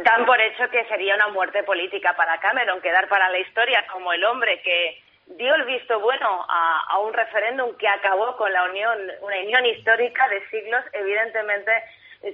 dan 0.04 0.26
por 0.26 0.40
hecho 0.40 0.68
que 0.70 0.84
sería 0.86 1.14
una 1.14 1.28
muerte 1.28 1.62
política 1.62 2.14
para 2.16 2.38
Cameron, 2.40 2.80
quedar 2.80 3.08
para 3.08 3.30
la 3.30 3.38
historia 3.38 3.84
como 3.92 4.12
el 4.12 4.24
hombre 4.24 4.60
que 4.62 5.02
dio 5.36 5.54
el 5.54 5.64
visto 5.64 6.00
bueno 6.00 6.44
a, 6.48 6.98
un 6.98 7.12
referéndum 7.12 7.74
que 7.76 7.88
acabó 7.88 8.36
con 8.36 8.52
la 8.52 8.64
unión, 8.64 8.98
una 9.22 9.38
unión 9.38 9.66
histórica 9.66 10.28
de 10.28 10.46
siglos, 10.48 10.84
evidentemente 10.92 11.72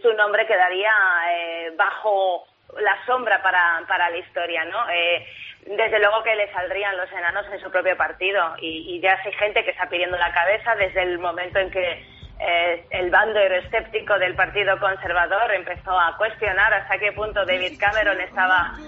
su 0.03 0.13
nombre 0.13 0.47
quedaría 0.47 0.93
eh, 1.31 1.73
bajo 1.77 2.47
la 2.81 2.97
sombra 3.07 3.43
para, 3.43 3.83
para 3.89 4.11
la 4.11 4.19
historia, 4.19 4.65
¿no? 4.67 4.89
Eh, 4.91 5.27
desde 5.67 5.99
luego 5.99 6.23
que 6.23 6.37
le 6.37 6.53
saldrían 6.53 6.97
los 6.97 7.11
enanos 7.13 7.47
en 7.53 7.61
su 7.61 7.71
propio 7.71 7.97
partido 7.97 8.55
y, 8.61 9.01
ya 9.01 9.19
hay 9.25 9.33
gente 9.33 9.65
que 9.65 9.71
está 9.71 9.89
pidiendo 9.89 10.17
la 10.17 10.33
cabeza 10.33 10.75
desde 10.77 11.03
el 11.03 11.19
momento 11.19 11.59
en 11.59 11.71
que 11.71 12.05
eh, 12.41 12.85
el 12.91 13.11
bando 13.11 13.41
euroscéptico 13.41 14.19
del 14.19 14.35
Partido 14.35 14.79
Conservador 14.79 15.53
empezó 15.53 15.99
a 15.99 16.17
cuestionar 16.17 16.73
hasta 16.73 16.99
qué 16.99 17.13
punto 17.13 17.45
David 17.45 17.79
Cameron 17.79 18.21
estaba 18.21 18.79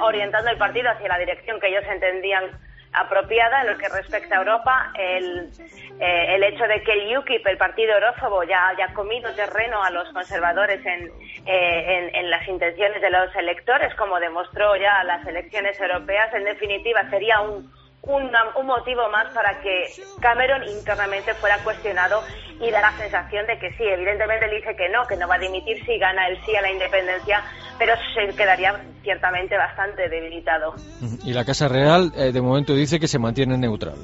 orientando 0.00 0.50
el 0.50 0.56
partido 0.56 0.90
hacia 0.90 1.08
la 1.08 1.18
dirección 1.18 1.60
que 1.60 1.68
ellos 1.68 1.84
entendían 1.86 2.50
apropiada 2.92 3.62
en 3.62 3.68
lo 3.68 3.78
que 3.78 3.88
respecta 3.88 4.36
a 4.36 4.38
Europa. 4.38 4.92
El, 4.98 5.50
eh, 6.00 6.34
el 6.34 6.44
hecho 6.44 6.64
de 6.64 6.82
que 6.82 6.92
el 6.92 7.16
UKIP, 7.18 7.46
el 7.46 7.58
partido 7.58 7.94
eurófobo, 7.94 8.42
ya 8.44 8.68
haya 8.68 8.92
comido 8.94 9.32
terreno 9.34 9.82
a 9.82 9.90
los 9.90 10.08
conservadores 10.12 10.84
en, 10.84 11.10
eh, 11.46 12.10
en, 12.14 12.30
las 12.30 12.46
intenciones 12.48 13.00
de 13.00 13.10
los 13.10 13.34
electores, 13.36 13.94
como 13.96 14.18
demostró 14.18 14.76
ya 14.76 15.04
las 15.04 15.26
elecciones 15.26 15.78
europeas, 15.80 16.32
en 16.34 16.44
definitiva 16.44 17.08
sería 17.10 17.40
un, 17.40 17.70
un, 18.02 18.30
un, 18.56 18.66
motivo 18.66 19.08
más 19.10 19.32
para 19.34 19.60
que 19.60 19.86
Cameron 20.20 20.64
internamente 20.64 21.34
fuera 21.34 21.58
cuestionado 21.62 22.22
y 22.60 22.70
da 22.70 22.80
la 22.80 22.96
sensación 22.96 23.46
de 23.46 23.58
que 23.58 23.70
sí, 23.72 23.84
evidentemente 23.84 24.46
él 24.46 24.52
dice 24.52 24.74
que 24.76 24.88
no, 24.88 25.06
que 25.06 25.16
no 25.16 25.28
va 25.28 25.36
a 25.36 25.38
dimitir 25.38 25.84
si 25.84 25.98
gana 25.98 26.28
el 26.28 26.42
sí 26.44 26.54
a 26.56 26.62
la 26.62 26.70
independencia, 26.70 27.42
pero 27.78 27.94
se 28.14 28.34
quedaría 28.36 28.78
ciertamente 29.02 29.56
bastante 29.56 30.08
debilitado. 30.08 30.74
Y 31.24 31.32
la 31.32 31.44
Casa 31.44 31.68
Real 31.68 32.12
eh, 32.16 32.32
de 32.32 32.40
momento 32.40 32.74
dice 32.74 32.98
que 32.98 33.08
se 33.08 33.18
mantiene 33.18 33.56
neutral. 33.56 33.96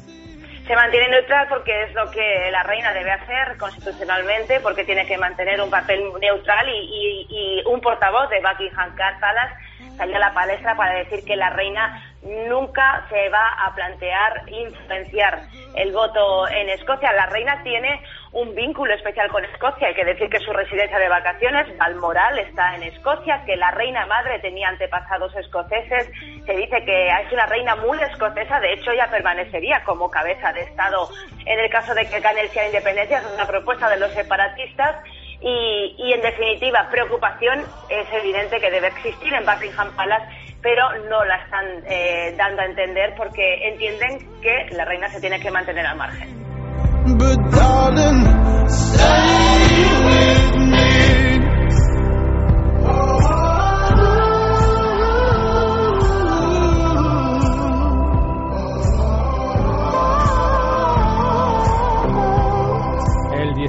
Se 0.66 0.74
mantiene 0.74 1.08
neutral 1.08 1.46
porque 1.48 1.84
es 1.84 1.94
lo 1.94 2.10
que 2.10 2.50
la 2.50 2.64
reina 2.64 2.92
debe 2.92 3.12
hacer 3.12 3.56
constitucionalmente, 3.56 4.58
porque 4.60 4.84
tiene 4.84 5.06
que 5.06 5.16
mantener 5.16 5.60
un 5.60 5.70
papel 5.70 6.00
neutral 6.20 6.68
y, 6.68 7.26
y 7.30 7.62
un 7.66 7.80
portavoz 7.80 8.28
de 8.30 8.40
Buckingham 8.40 8.96
Palace 8.96 9.54
salió 9.96 10.16
a 10.16 10.20
la 10.20 10.34
palestra 10.34 10.76
para 10.76 10.94
decir 10.94 11.24
que 11.24 11.36
la 11.36 11.50
reina 11.50 12.15
nunca 12.48 13.06
se 13.08 13.28
va 13.28 13.48
a 13.64 13.74
plantear 13.74 14.42
influenciar 14.48 15.42
el 15.76 15.92
voto 15.92 16.48
en 16.48 16.68
Escocia. 16.70 17.12
La 17.12 17.26
reina 17.26 17.62
tiene 17.62 18.02
un 18.32 18.54
vínculo 18.54 18.92
especial 18.94 19.30
con 19.30 19.44
Escocia. 19.44 19.88
Hay 19.88 19.94
que 19.94 20.04
decir 20.04 20.28
que 20.28 20.40
su 20.40 20.52
residencia 20.52 20.98
de 20.98 21.08
vacaciones, 21.08 21.76
Balmoral, 21.78 22.38
está 22.38 22.74
en 22.74 22.82
Escocia, 22.82 23.42
que 23.46 23.56
la 23.56 23.70
reina 23.70 24.06
madre 24.06 24.38
tenía 24.40 24.68
antepasados 24.68 25.34
escoceses. 25.36 26.10
Se 26.44 26.52
dice 26.56 26.84
que 26.84 27.08
es 27.08 27.32
una 27.32 27.46
reina 27.46 27.76
muy 27.76 27.98
escocesa, 28.02 28.60
de 28.60 28.74
hecho 28.74 28.90
ella 28.90 29.08
permanecería 29.10 29.82
como 29.84 30.10
cabeza 30.10 30.52
de 30.52 30.62
Estado 30.62 31.08
en 31.46 31.60
el 31.60 31.70
caso 31.70 31.94
de 31.94 32.06
que 32.08 32.20
gane 32.20 32.48
sea 32.48 32.66
independencia. 32.66 33.18
Es 33.18 33.34
una 33.34 33.46
propuesta 33.46 33.88
de 33.88 33.98
los 33.98 34.10
separatistas. 34.12 34.96
Y, 35.40 36.12
en 36.12 36.22
definitiva, 36.22 36.88
preocupación 36.90 37.60
es 37.88 38.12
evidente 38.12 38.58
que 38.58 38.70
debe 38.70 38.88
existir 38.88 39.32
en 39.34 39.44
Buckingham 39.44 39.94
Palace, 39.94 40.26
pero 40.62 40.82
no 41.08 41.24
la 41.24 41.36
están 41.36 41.66
eh, 41.86 42.34
dando 42.36 42.62
a 42.62 42.64
entender 42.64 43.14
porque 43.16 43.68
entienden 43.68 44.40
que 44.40 44.74
la 44.74 44.84
reina 44.84 45.08
se 45.08 45.20
tiene 45.20 45.38
que 45.38 45.50
mantener 45.50 45.86
al 45.86 45.96
margen. 45.96 46.46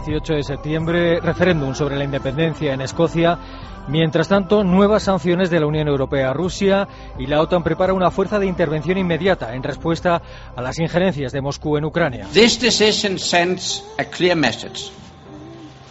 18 0.07 0.35
de 0.35 0.43
septiembre, 0.43 1.19
referéndum 1.19 1.75
sobre 1.75 1.97
la 1.97 2.05
independencia 2.05 2.73
en 2.73 2.79
Escocia. 2.79 3.37
Mientras 3.89 4.29
tanto, 4.29 4.63
nuevas 4.63 5.03
sanciones 5.03 5.49
de 5.49 5.59
la 5.59 5.65
Unión 5.65 5.87
Europea 5.87 6.29
a 6.29 6.33
Rusia 6.33 6.87
y 7.19 7.27
la 7.27 7.41
OTAN 7.41 7.61
prepara 7.61 7.93
una 7.93 8.09
fuerza 8.09 8.39
de 8.39 8.45
intervención 8.45 8.97
inmediata 8.97 9.53
en 9.53 9.63
respuesta 9.63 10.21
a 10.55 10.61
las 10.61 10.79
injerencias 10.79 11.33
de 11.33 11.41
Moscú 11.41 11.77
en 11.77 11.85
Ucrania. 11.85 12.25
This 12.31 12.59
decision 12.59 13.19
sends 13.19 13.83
a 13.97 14.05
clear 14.05 14.37
message. 14.37 14.91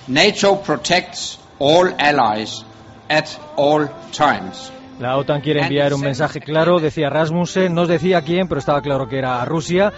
NATO 0.06 0.62
protects 0.62 1.38
all 1.58 1.94
allies 1.99 2.64
at 3.11 3.26
all 3.56 3.88
times. 4.12 4.73
La 4.99 5.18
OTAN 5.18 5.42
quiere 5.42 5.61
enviar 5.61 5.92
un 5.92 6.00
mensaje 6.00 6.40
claro, 6.40 6.80
decía 6.80 7.11
Rasmussen, 7.11 7.75
no 7.75 7.87
decía 7.87 8.23
quién, 8.23 8.49
pero 8.49 8.61
estaba 8.61 8.80
claro 8.80 9.08
que 9.08 9.18
era 9.18 9.44
Rusia. 9.44 9.92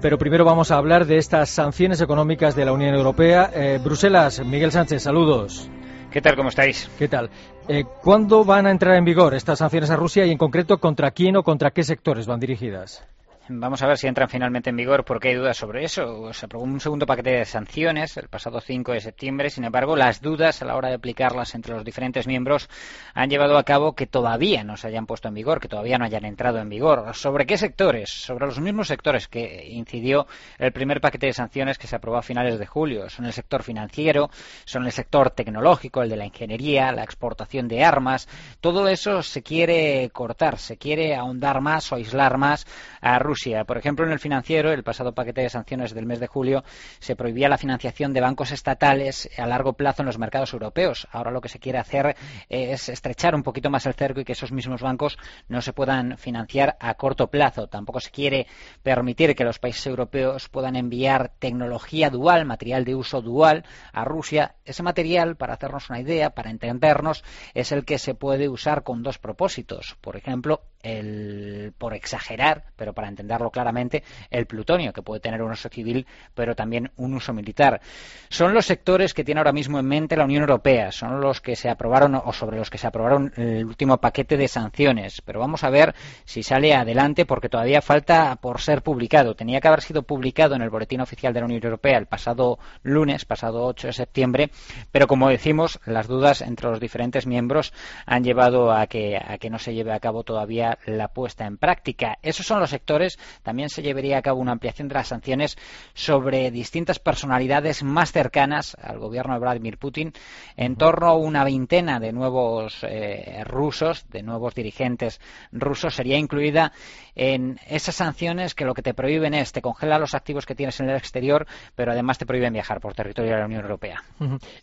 Pero 0.00 0.18
primero 0.18 0.44
vamos 0.44 0.70
a 0.70 0.76
hablar 0.76 1.06
de 1.06 1.16
estas 1.16 1.50
sanciones 1.50 2.00
económicas 2.00 2.54
de 2.54 2.64
la 2.64 2.72
Unión 2.72 2.94
Europea. 2.94 3.50
Eh, 3.54 3.80
Bruselas, 3.82 4.44
Miguel 4.44 4.72
Sánchez, 4.72 5.02
saludos. 5.02 5.70
¿Qué 6.10 6.20
tal? 6.20 6.36
¿Cómo 6.36 6.50
estáis? 6.50 6.88
¿Qué 6.98 7.08
tal? 7.08 7.30
Eh, 7.66 7.84
¿Cuándo 8.02 8.44
van 8.44 8.66
a 8.66 8.70
entrar 8.70 8.96
en 8.96 9.04
vigor 9.04 9.34
estas 9.34 9.58
sanciones 9.58 9.90
a 9.90 9.96
Rusia 9.96 10.26
y 10.26 10.30
en 10.30 10.38
concreto 10.38 10.78
contra 10.78 11.10
quién 11.10 11.36
o 11.36 11.42
contra 11.42 11.70
qué 11.70 11.82
sectores 11.82 12.26
van 12.26 12.38
dirigidas? 12.38 13.02
Vamos 13.46 13.82
a 13.82 13.86
ver 13.86 13.98
si 13.98 14.06
entran 14.06 14.30
finalmente 14.30 14.70
en 14.70 14.76
vigor, 14.76 15.04
porque 15.04 15.28
hay 15.28 15.34
dudas 15.34 15.58
sobre 15.58 15.84
eso. 15.84 16.32
Se 16.32 16.46
aprobó 16.46 16.64
un 16.64 16.80
segundo 16.80 17.04
paquete 17.04 17.28
de 17.28 17.44
sanciones 17.44 18.16
el 18.16 18.28
pasado 18.28 18.58
5 18.58 18.92
de 18.92 19.00
septiembre. 19.00 19.50
Sin 19.50 19.64
embargo, 19.64 19.96
las 19.96 20.22
dudas 20.22 20.62
a 20.62 20.64
la 20.64 20.76
hora 20.76 20.88
de 20.88 20.94
aplicarlas 20.94 21.54
entre 21.54 21.74
los 21.74 21.84
diferentes 21.84 22.26
miembros 22.26 22.70
han 23.12 23.28
llevado 23.28 23.58
a 23.58 23.64
cabo 23.64 23.94
que 23.94 24.06
todavía 24.06 24.64
no 24.64 24.78
se 24.78 24.86
hayan 24.86 25.04
puesto 25.04 25.28
en 25.28 25.34
vigor, 25.34 25.60
que 25.60 25.68
todavía 25.68 25.98
no 25.98 26.06
hayan 26.06 26.24
entrado 26.24 26.58
en 26.58 26.70
vigor. 26.70 27.14
¿Sobre 27.14 27.44
qué 27.44 27.58
sectores? 27.58 28.08
Sobre 28.08 28.46
los 28.46 28.58
mismos 28.60 28.88
sectores 28.88 29.28
que 29.28 29.66
incidió 29.68 30.26
el 30.58 30.72
primer 30.72 31.02
paquete 31.02 31.26
de 31.26 31.34
sanciones 31.34 31.76
que 31.76 31.86
se 31.86 31.96
aprobó 31.96 32.16
a 32.16 32.22
finales 32.22 32.58
de 32.58 32.64
julio. 32.64 33.10
Son 33.10 33.26
el 33.26 33.34
sector 33.34 33.62
financiero, 33.62 34.30
son 34.64 34.86
el 34.86 34.92
sector 34.92 35.32
tecnológico, 35.32 36.02
el 36.02 36.08
de 36.08 36.16
la 36.16 36.24
ingeniería, 36.24 36.92
la 36.92 37.04
exportación 37.04 37.68
de 37.68 37.84
armas. 37.84 38.26
Todo 38.62 38.88
eso 38.88 39.22
se 39.22 39.42
quiere 39.42 40.08
cortar, 40.14 40.58
se 40.58 40.78
quiere 40.78 41.14
ahondar 41.14 41.60
más 41.60 41.92
o 41.92 41.96
aislar 41.96 42.38
más 42.38 42.66
a 43.04 43.18
Rusia 43.18 43.64
por 43.66 43.76
ejemplo, 43.76 44.06
en 44.06 44.12
el 44.12 44.18
financiero, 44.18 44.72
el 44.72 44.82
pasado 44.82 45.14
paquete 45.14 45.42
de 45.42 45.50
sanciones 45.50 45.94
del 45.94 46.06
mes 46.06 46.18
de 46.18 46.26
julio, 46.26 46.64
se 46.98 47.14
prohibía 47.14 47.48
la 47.48 47.58
financiación 47.58 48.12
de 48.12 48.20
bancos 48.20 48.52
estatales 48.52 49.28
a 49.36 49.46
largo 49.46 49.74
plazo 49.74 50.02
en 50.02 50.06
los 50.06 50.18
mercados 50.18 50.52
europeos. 50.52 51.06
Ahora 51.12 51.30
lo 51.30 51.40
que 51.40 51.48
se 51.48 51.58
quiere 51.58 51.78
hacer 51.78 52.16
es 52.48 52.88
estrechar 52.88 53.34
un 53.34 53.42
poquito 53.42 53.68
más 53.68 53.84
el 53.86 53.94
cerco 53.94 54.20
y 54.20 54.24
que 54.24 54.32
esos 54.32 54.52
mismos 54.52 54.80
bancos 54.80 55.18
no 55.48 55.60
se 55.60 55.72
puedan 55.72 56.16
financiar 56.16 56.76
a 56.80 56.94
corto 56.94 57.28
plazo. 57.28 57.66
Tampoco 57.66 58.00
se 58.00 58.10
quiere 58.10 58.46
permitir 58.82 59.34
que 59.34 59.44
los 59.44 59.58
países 59.58 59.86
europeos 59.86 60.48
puedan 60.48 60.74
enviar 60.74 61.32
tecnología 61.38 62.08
dual, 62.08 62.46
material 62.46 62.84
de 62.84 62.94
uso 62.94 63.20
dual 63.20 63.64
a 63.92 64.04
Rusia. 64.04 64.54
Ese 64.64 64.82
material, 64.82 65.36
para 65.36 65.54
hacernos 65.54 65.90
una 65.90 66.00
idea, 66.00 66.30
para 66.30 66.50
entendernos, 66.50 67.24
es 67.52 67.72
el 67.72 67.84
que 67.84 67.98
se 67.98 68.14
puede 68.14 68.48
usar 68.48 68.82
con 68.82 69.02
dos 69.02 69.18
propósitos. 69.18 69.96
Por 70.00 70.16
ejemplo, 70.16 70.62
el, 70.84 71.72
por 71.76 71.94
exagerar, 71.94 72.64
pero 72.76 72.92
para 72.92 73.08
entenderlo 73.08 73.50
claramente, 73.50 74.04
el 74.30 74.46
plutonio, 74.46 74.92
que 74.92 75.02
puede 75.02 75.20
tener 75.20 75.42
un 75.42 75.50
uso 75.50 75.68
civil, 75.68 76.06
pero 76.34 76.54
también 76.54 76.92
un 76.96 77.14
uso 77.14 77.32
militar. 77.32 77.80
Son 78.28 78.54
los 78.54 78.66
sectores 78.66 79.14
que 79.14 79.24
tiene 79.24 79.40
ahora 79.40 79.52
mismo 79.52 79.78
en 79.78 79.86
mente 79.86 80.16
la 80.16 80.24
Unión 80.24 80.42
Europea, 80.42 80.92
son 80.92 81.20
los 81.20 81.40
que 81.40 81.56
se 81.56 81.70
aprobaron 81.70 82.14
o 82.14 82.32
sobre 82.32 82.58
los 82.58 82.70
que 82.70 82.78
se 82.78 82.86
aprobaron 82.86 83.32
el 83.36 83.64
último 83.64 83.98
paquete 83.98 84.36
de 84.36 84.46
sanciones. 84.46 85.22
Pero 85.22 85.40
vamos 85.40 85.64
a 85.64 85.70
ver 85.70 85.94
si 86.24 86.42
sale 86.42 86.74
adelante, 86.74 87.24
porque 87.24 87.48
todavía 87.48 87.80
falta 87.80 88.36
por 88.36 88.60
ser 88.60 88.82
publicado. 88.82 89.34
Tenía 89.34 89.60
que 89.60 89.68
haber 89.68 89.80
sido 89.80 90.02
publicado 90.02 90.54
en 90.54 90.62
el 90.62 90.70
Boletín 90.70 91.00
Oficial 91.00 91.32
de 91.32 91.40
la 91.40 91.46
Unión 91.46 91.62
Europea 91.64 91.98
el 91.98 92.06
pasado 92.06 92.58
lunes, 92.82 93.24
pasado 93.24 93.64
8 93.64 93.88
de 93.88 93.92
septiembre, 93.94 94.50
pero 94.92 95.06
como 95.06 95.30
decimos, 95.30 95.80
las 95.86 96.08
dudas 96.08 96.42
entre 96.42 96.68
los 96.68 96.80
diferentes 96.80 97.26
miembros 97.26 97.72
han 98.04 98.22
llevado 98.22 98.70
a 98.70 98.86
que, 98.86 99.16
a 99.16 99.38
que 99.38 99.50
no 99.50 99.58
se 99.58 99.74
lleve 99.74 99.92
a 99.92 100.00
cabo 100.00 100.24
todavía 100.24 100.73
la 100.86 101.08
puesta 101.08 101.46
en 101.46 101.56
práctica. 101.56 102.18
Esos 102.22 102.46
son 102.46 102.60
los 102.60 102.70
sectores. 102.70 103.18
También 103.42 103.68
se 103.68 103.82
llevaría 103.82 104.18
a 104.18 104.22
cabo 104.22 104.40
una 104.40 104.52
ampliación 104.52 104.88
de 104.88 104.94
las 104.94 105.08
sanciones 105.08 105.56
sobre 105.94 106.50
distintas 106.50 106.98
personalidades 106.98 107.82
más 107.82 108.12
cercanas 108.12 108.76
al 108.80 108.98
gobierno 108.98 109.34
de 109.34 109.40
Vladimir 109.40 109.78
Putin, 109.78 110.12
en 110.56 110.76
torno 110.76 111.08
a 111.08 111.16
una 111.16 111.44
veintena 111.44 112.00
de 112.00 112.12
nuevos 112.12 112.78
eh, 112.82 113.42
rusos, 113.44 114.08
de 114.10 114.22
nuevos 114.22 114.54
dirigentes 114.54 115.20
rusos, 115.52 115.94
sería 115.94 116.18
incluida 116.18 116.72
en 117.14 117.58
esas 117.66 117.94
sanciones 117.94 118.54
que 118.54 118.64
lo 118.64 118.74
que 118.74 118.82
te 118.82 118.94
prohíben 118.94 119.34
es 119.34 119.52
te 119.52 119.62
congela 119.62 119.98
los 119.98 120.14
activos 120.14 120.46
que 120.46 120.54
tienes 120.54 120.80
en 120.80 120.88
el 120.88 120.96
exterior, 120.96 121.46
pero 121.74 121.92
además 121.92 122.18
te 122.18 122.26
prohíben 122.26 122.52
viajar 122.52 122.80
por 122.80 122.94
territorio 122.94 123.32
de 123.32 123.38
la 123.38 123.46
Unión 123.46 123.62
Europea. 123.62 124.02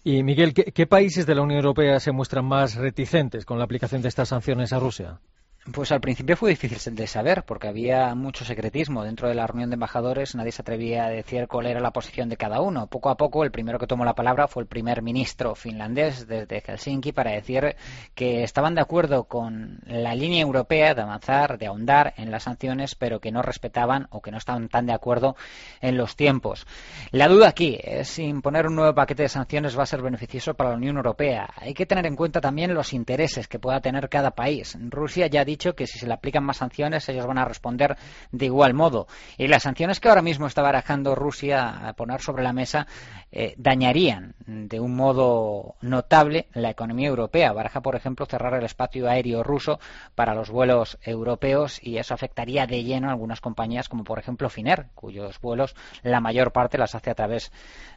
Y 0.04 0.24
Miguel, 0.24 0.54
¿qué 0.54 0.88
países 0.88 1.26
de 1.26 1.36
la 1.36 1.42
Unión 1.42 1.60
Europea 1.60 2.00
se 2.00 2.12
muestran 2.12 2.46
más 2.46 2.76
reticentes 2.76 3.46
con 3.46 3.58
la 3.58 3.66
aplicación 3.66 4.02
de 4.02 4.10
estas 4.10 4.30
sanciones 4.30 4.74
a 4.74 4.80
Rusia? 4.80 5.20
Pues 5.64 5.92
al 5.92 6.02
principio 6.02 6.36
fue 6.36 6.50
difícil 6.50 6.96
de 6.96 7.06
saber 7.06 7.44
porque 7.44 7.68
había 7.68 8.16
mucho 8.16 8.44
secretismo 8.44 9.04
dentro 9.04 9.30
de 9.30 9.36
la 9.36 9.46
reunión 9.46 9.70
de 9.70 9.76
embajadores, 9.76 10.34
nadie 10.34 10.52
se 10.52 10.64
atrevía 10.64 11.06
a 11.06 11.10
decir 11.10 11.48
cuál 11.48 11.68
era 11.68 11.80
la 11.80 11.92
posición 11.92 12.30
de 12.30 12.36
cada 12.36 12.62
uno. 12.62 12.88
Poco 12.88 13.12
a 13.12 13.16
poco 13.16 13.44
el 13.44 13.52
primero 13.52 13.78
que 13.78 13.86
tomó 13.86 14.04
la 14.04 14.16
palabra 14.16 14.48
fue 14.48 14.64
el 14.64 14.68
primer 14.68 15.04
ministro 15.04 15.54
finlandés 15.54 16.28
desde 16.28 16.62
Helsinki 16.62 17.12
para 17.12 17.34
decir 17.34 17.76
que 18.16 18.42
estaban 18.42 18.74
de 18.74 18.82
acuerdo 18.82 19.26
con 19.26 19.82
la 19.86 20.16
línea 20.16 20.42
europea 20.42 20.96
de 20.96 21.04
avanzar, 21.04 21.60
de 21.60 21.68
ahondar 21.68 22.16
en 22.18 22.32
las 22.32 22.44
sanciones, 22.44 22.96
pero 22.96 23.20
que 23.20 23.32
no 23.32 23.44
respetaban 23.44 24.08
o 24.10 24.20
que 24.20 24.32
no 24.32 24.40
estaban 24.40 24.68
tan 24.68 24.88
de 24.88 24.94
acuerdo 24.94 25.36
en 25.80 25.96
los 25.96 26.16
tiempos. 26.16 26.66
La 27.12 27.28
duda 27.28 27.50
aquí 27.50 27.78
es 27.84 28.08
si 28.08 28.24
imponer 28.24 28.66
un 28.66 28.76
nuevo 28.76 28.96
paquete 28.96 29.24
de 29.24 29.30
sanciones 29.30 29.78
va 29.78 29.84
a 29.84 29.86
ser 29.86 30.02
beneficioso 30.02 30.56
para 30.56 30.72
la 30.72 30.78
Unión 30.78 30.98
Europea. 30.98 31.54
Hay 31.58 31.76
que 31.76 31.86
tener 31.86 32.08
en 32.08 32.16
cuenta 32.16 32.42
también 32.42 32.74
los 32.74 32.94
intereses 32.94 33.48
que 33.48 33.60
pueda 33.60 33.80
tener 33.80 34.10
cada 34.10 34.32
país. 34.32 34.76
Rusia 34.90 35.28
ya 35.28 35.46
dicho 35.52 35.76
que 35.76 35.88
si 35.88 36.00
se 36.00 36.08
le 36.08 36.14
aplican 36.14 36.44
más 36.44 36.58
sanciones 36.58 37.08
ellos 37.10 37.28
van 37.28 37.38
a 37.38 37.46
responder 37.46 37.98
de 38.32 38.46
igual 38.46 38.74
modo. 38.74 39.08
Y 39.38 39.48
las 39.48 39.64
sanciones 39.64 40.00
que 40.00 40.10
ahora 40.10 40.22
mismo 40.22 40.48
está 40.48 40.62
barajando 40.62 41.16
Rusia 41.16 41.88
a 41.88 41.94
poner 41.94 42.22
sobre 42.22 42.44
la 42.44 42.54
mesa 42.54 42.88
eh, 43.32 43.54
dañarían 43.58 44.36
de 44.46 44.80
un 44.80 44.96
modo 44.96 45.76
notable 45.82 46.48
la 46.54 46.70
economía 46.70 47.10
europea. 47.10 47.54
Baraja, 47.54 47.82
por 47.82 47.96
ejemplo, 47.96 48.26
cerrar 48.26 48.54
el 48.54 48.66
espacio 48.66 49.10
aéreo 49.10 49.44
ruso 49.44 49.80
para 50.16 50.34
los 50.34 50.50
vuelos 50.50 50.98
europeos 51.04 51.80
y 51.82 51.98
eso 51.98 52.14
afectaría 52.14 52.68
de 52.68 52.84
lleno 52.84 53.10
a 53.10 53.12
algunas 53.12 53.42
compañías 53.42 53.90
como 53.90 54.04
por 54.04 54.20
ejemplo 54.20 54.50
Finer, 54.50 54.88
cuyos 54.96 55.40
vuelos 55.42 55.76
la 56.04 56.20
mayor 56.20 56.52
parte 56.52 56.78
las 56.78 56.96
hace 56.96 57.12
a 57.12 57.16
través 57.16 57.52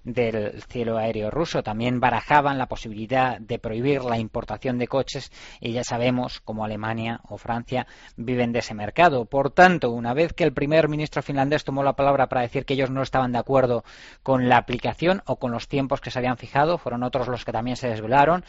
del 0.04 0.62
cielo 0.62 0.99
aéreo 0.99 1.30
ruso. 1.30 1.62
También 1.62 2.00
barajaban 2.00 2.58
la 2.58 2.66
posibilidad 2.66 3.38
de 3.38 3.58
prohibir 3.58 4.04
la 4.04 4.18
importación 4.18 4.78
de 4.78 4.88
coches 4.88 5.32
y 5.61 5.73
ya 5.73 5.84
sabemos 5.84 6.40
como 6.40 6.64
Alemania 6.64 7.20
o 7.28 7.38
Francia 7.44 7.86
viven 8.16 8.52
de 8.52 8.58
ese 8.60 8.74
mercado. 8.74 9.26
Por 9.26 9.50
tanto, 9.50 9.90
una 9.90 10.14
vez 10.14 10.32
que 10.32 10.44
el 10.44 10.52
primer 10.52 10.88
ministro 10.88 11.22
finlandés 11.22 11.62
tomó 11.62 11.84
la 11.84 11.92
palabra 11.92 12.28
para 12.28 12.40
decir 12.40 12.64
que 12.64 12.74
ellos 12.74 12.90
no 12.90 13.02
estaban 13.02 13.32
de 13.32 13.38
acuerdo 13.38 13.84
con 14.22 14.48
la 14.48 14.56
aplicación 14.56 15.22
o 15.26 15.36
con 15.36 15.52
los 15.52 15.68
tiempos 15.68 16.00
que 16.00 16.10
se 16.10 16.18
habían 16.18 16.38
fijado, 16.38 16.78
fueron 16.78 17.02
otros 17.02 17.28
los 17.28 17.44
que 17.44 17.52
también 17.52 17.76
se 17.76 17.88
desvelaron, 17.88 18.44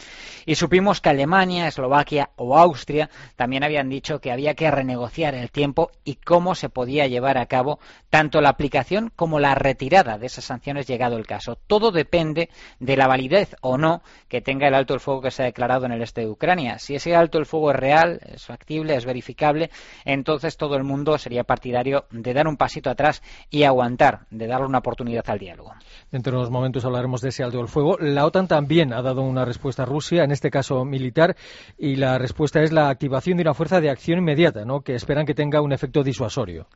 y 0.45 0.55
supimos 0.55 1.01
que 1.01 1.09
Alemania, 1.09 1.67
Eslovaquia 1.67 2.29
o 2.37 2.57
Austria 2.57 3.09
también 3.35 3.63
habían 3.63 3.89
dicho 3.89 4.19
que 4.19 4.31
había 4.31 4.55
que 4.55 4.71
renegociar 4.71 5.35
el 5.35 5.51
tiempo 5.51 5.91
y 6.03 6.15
cómo 6.15 6.55
se 6.55 6.69
podía 6.69 7.07
llevar 7.07 7.37
a 7.37 7.45
cabo 7.47 7.79
tanto 8.09 8.41
la 8.41 8.49
aplicación 8.49 9.11
como 9.15 9.39
la 9.39 9.55
retirada 9.55 10.17
de 10.17 10.27
esas 10.27 10.45
sanciones 10.45 10.87
llegado 10.87 11.17
el 11.17 11.27
caso. 11.27 11.57
Todo 11.67 11.91
depende 11.91 12.49
de 12.79 12.97
la 12.97 13.07
validez 13.07 13.55
o 13.61 13.77
no 13.77 14.01
que 14.29 14.41
tenga 14.41 14.67
el 14.67 14.75
alto 14.75 14.93
el 14.93 14.99
fuego 14.99 15.21
que 15.21 15.31
se 15.31 15.43
ha 15.43 15.45
declarado 15.45 15.85
en 15.85 15.91
el 15.91 16.01
este 16.01 16.21
de 16.21 16.29
Ucrania. 16.29 16.79
Si 16.79 16.95
ese 16.95 17.15
alto 17.15 17.37
el 17.37 17.45
fuego 17.45 17.71
es 17.71 17.77
real, 17.77 18.19
es 18.25 18.45
factible, 18.45 18.84
es 18.93 19.05
verificable, 19.05 19.69
entonces 20.05 20.57
todo 20.57 20.75
el 20.75 20.83
mundo 20.83 21.17
sería 21.17 21.43
partidario 21.43 22.05
de 22.11 22.33
dar 22.33 22.47
un 22.47 22.57
pasito 22.57 22.89
atrás 22.89 23.21
y 23.49 23.63
aguantar, 23.63 24.27
de 24.29 24.47
darle 24.47 24.67
una 24.67 24.79
oportunidad 24.79 25.23
al 25.29 25.39
diálogo. 25.39 25.73
Dentro 26.11 26.31
de 26.31 26.37
unos 26.37 26.51
momentos 26.51 26.85
hablaremos 26.85 27.21
de 27.21 27.29
ese 27.29 27.43
alto 27.43 27.57
del 27.57 27.67
fuego. 27.67 27.97
La 27.99 28.25
OTAN 28.25 28.47
también 28.47 28.93
ha 28.93 29.01
dado 29.01 29.21
una 29.21 29.45
respuesta 29.45 29.83
a 29.83 29.85
Rusia, 29.85 30.23
en 30.23 30.31
este 30.31 30.49
caso 30.49 30.85
militar, 30.85 31.35
y 31.77 31.95
la 31.95 32.17
respuesta 32.17 32.61
es 32.61 32.71
la 32.71 32.89
activación 32.89 33.37
de 33.37 33.43
una 33.43 33.53
fuerza 33.53 33.81
de 33.81 33.89
acción 33.89 34.19
inmediata, 34.19 34.65
¿no? 34.65 34.81
que 34.81 34.95
esperan 34.95 35.25
que 35.25 35.33
tenga 35.33 35.61
un 35.61 35.73
efecto 35.73 36.03
disuasorio. 36.03 36.67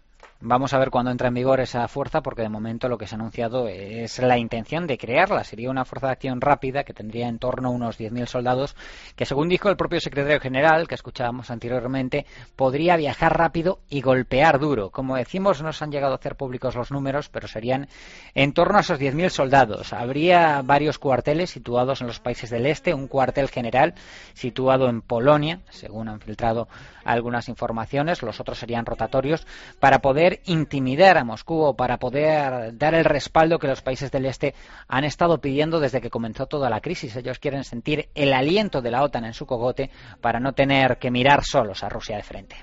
Vamos 0.42 0.74
a 0.74 0.80
ver 0.80 0.90
cuándo 0.90 1.12
entra 1.12 1.28
en 1.28 1.34
vigor 1.34 1.60
esa 1.60 1.86
fuerza, 1.90 2.22
porque 2.22 2.44
de 2.44 2.48
momento 2.48 2.88
lo 2.88 2.98
que 2.98 3.08
se 3.08 3.16
ha 3.16 3.18
anunciado 3.18 3.68
es 3.68 4.20
la 4.20 4.38
intención 4.38 4.88
de 4.88 4.98
crearla. 4.98 5.44
Sería 5.44 5.70
una 5.70 5.84
fuerza 5.84 6.08
de 6.08 6.14
acción 6.14 6.40
rápida 6.40 6.86
que 6.86 6.94
tendría 6.94 7.28
en 7.28 7.40
torno 7.40 7.68
a 7.68 7.72
unos 7.72 8.00
10.000 8.00 8.26
soldados, 8.26 8.74
que 9.18 9.26
según 9.26 9.50
dijo 9.50 9.68
el 9.68 9.76
propio 9.76 10.00
secretario 10.00 10.40
general, 10.40 10.88
que 10.88 10.96
escuchábamos 10.96 11.52
anteriormente, 11.52 12.26
podría 12.56 12.96
viajar 12.96 13.38
rápido 13.38 13.80
y 13.90 14.00
golpear 14.00 14.60
duro. 14.60 14.92
Como 14.92 15.18
decimos, 15.18 15.62
no 15.62 15.74
se 15.74 15.84
han 15.84 15.92
llegado 15.92 16.14
a 16.14 16.16
hacer 16.16 16.38
públicos 16.38 16.74
los 16.74 16.90
números, 16.90 17.28
pero 17.28 17.50
serían 17.50 17.90
en 18.34 18.54
torno 18.54 18.78
a 18.78 18.82
esos 18.82 18.98
10.000 18.98 19.28
soldados. 19.32 19.92
Habría 19.92 20.62
varios 20.62 21.00
cuarteles 21.00 21.50
situados 21.50 22.00
en 22.00 22.08
los 22.08 22.22
países 22.22 22.50
del 22.50 22.66
este, 22.66 22.94
un 22.94 23.10
cuartel 23.10 23.50
general 23.50 23.94
situado 24.36 24.88
en 24.88 25.02
Polonia, 25.02 25.60
según 25.70 26.08
han 26.08 26.22
filtrado 26.22 26.70
algunas 27.04 27.50
informaciones, 27.50 28.22
los 28.22 28.40
otros 28.40 28.60
serían 28.60 28.86
rotatorios, 28.86 29.46
para 29.80 30.00
poder 30.00 30.29
intimidar 30.46 31.18
a 31.18 31.24
Moscú 31.24 31.62
o 31.62 31.76
para 31.76 31.98
poder 31.98 32.78
dar 32.78 32.94
el 32.94 33.06
respaldo 33.06 33.60
que 33.60 33.68
los 33.68 33.82
países 33.82 34.12
del 34.12 34.26
este 34.26 34.56
han 34.88 35.04
estado 35.04 35.40
pidiendo 35.40 35.80
desde 35.80 36.02
que 36.02 36.10
comenzó 36.10 36.46
toda 36.46 36.70
la 36.70 36.82
crisis. 36.82 37.16
Ellos 37.16 37.40
quieren 37.40 37.64
sentir 37.64 38.10
el 38.16 38.34
aliento 38.34 38.82
de 38.82 38.92
la 38.92 39.04
OTAN 39.04 39.26
en 39.26 39.34
su 39.34 39.46
cogote 39.46 39.90
para 40.22 40.40
no 40.40 40.54
tener 40.54 40.98
que 40.98 41.12
mirar 41.12 41.44
solos 41.44 41.84
a 41.84 41.90
Rusia 41.90 42.18
de 42.18 42.24
frente. 42.24 42.56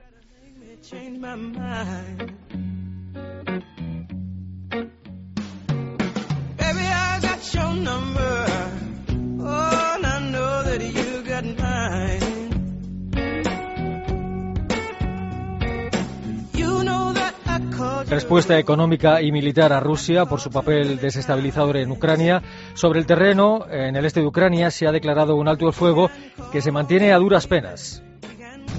Respuesta 18.08 18.58
económica 18.58 19.22
y 19.22 19.32
militar 19.32 19.72
a 19.72 19.80
Rusia 19.80 20.26
por 20.26 20.40
su 20.40 20.50
papel 20.50 20.98
desestabilizador 20.98 21.76
en 21.78 21.90
Ucrania. 21.90 22.42
Sobre 22.74 23.00
el 23.00 23.06
terreno, 23.06 23.66
en 23.70 23.96
el 23.96 24.04
este 24.04 24.20
de 24.20 24.26
Ucrania, 24.26 24.70
se 24.70 24.86
ha 24.86 24.92
declarado 24.92 25.36
un 25.36 25.48
alto 25.48 25.66
el 25.66 25.72
fuego 25.72 26.10
que 26.52 26.60
se 26.60 26.70
mantiene 26.70 27.12
a 27.12 27.18
duras 27.18 27.46
penas. 27.46 28.02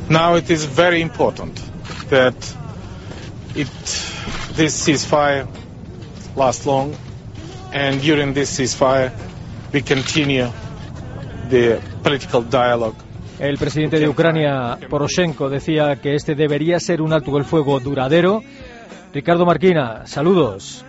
Now 0.09 0.37
it 0.37 0.49
is 0.49 0.65
very 0.65 1.01
important 1.01 1.59
that 2.09 2.35
it, 3.55 3.67
this 4.55 4.87
ceasefire 4.87 5.45
lasts 6.35 6.65
long 6.65 6.93
and 7.73 8.01
during 8.01 8.33
this 8.33 8.57
ceasefire 8.57 9.11
we 9.73 9.81
continue 9.81 10.47
the 11.49 11.79
political 12.03 12.41
dialogue 12.43 12.95
el 13.39 13.59
presidente 13.59 13.99
de 13.99 14.09
Ucrania, 14.09 14.79
Poroshenko, 14.89 15.47
decía 15.47 15.97
que 16.01 16.15
este 16.15 16.33
debería 16.33 16.79
ser 16.79 17.03
un 17.03 17.13
alto 17.13 17.37
el 17.37 17.45
fuego 17.45 17.79
duradero 17.79 18.41
Ricardo 19.17 19.47
Marquina, 19.47 20.05
saludos. 20.05 20.85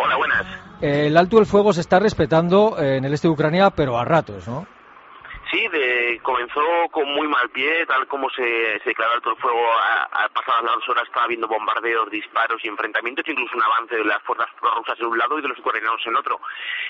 Hola, 0.00 0.16
buenas. 0.16 0.46
El 0.80 1.16
alto 1.16 1.40
el 1.40 1.46
fuego 1.46 1.72
se 1.72 1.80
está 1.80 1.98
respetando 1.98 2.80
en 2.80 3.04
el 3.04 3.12
este 3.12 3.26
de 3.26 3.32
Ucrania, 3.32 3.70
pero 3.70 3.98
a 3.98 4.04
ratos, 4.04 4.46
¿no? 4.46 4.64
Sí, 5.50 5.66
de, 5.68 6.20
comenzó 6.22 6.60
con 6.90 7.08
muy 7.14 7.26
mal 7.26 7.48
pie, 7.48 7.86
tal 7.86 8.06
como 8.06 8.28
se, 8.28 8.42
declaró 8.84 9.14
el 9.14 9.36
fuego, 9.36 9.72
a, 9.80 10.28
pasadas 10.28 10.62
las 10.62 10.88
horas 10.88 11.04
estaba 11.04 11.24
habiendo 11.24 11.48
bombardeos, 11.48 12.10
disparos 12.10 12.62
y 12.62 12.68
enfrentamientos, 12.68 13.26
incluso 13.26 13.56
un 13.56 13.62
avance 13.62 13.96
de 13.96 14.04
las 14.04 14.22
fuerzas 14.24 14.48
prorrusas 14.60 15.00
en 15.00 15.06
un 15.06 15.16
lado 15.16 15.38
y 15.38 15.42
de 15.42 15.48
los 15.48 15.58
ucranianos 15.58 16.06
en 16.06 16.16
otro. 16.16 16.38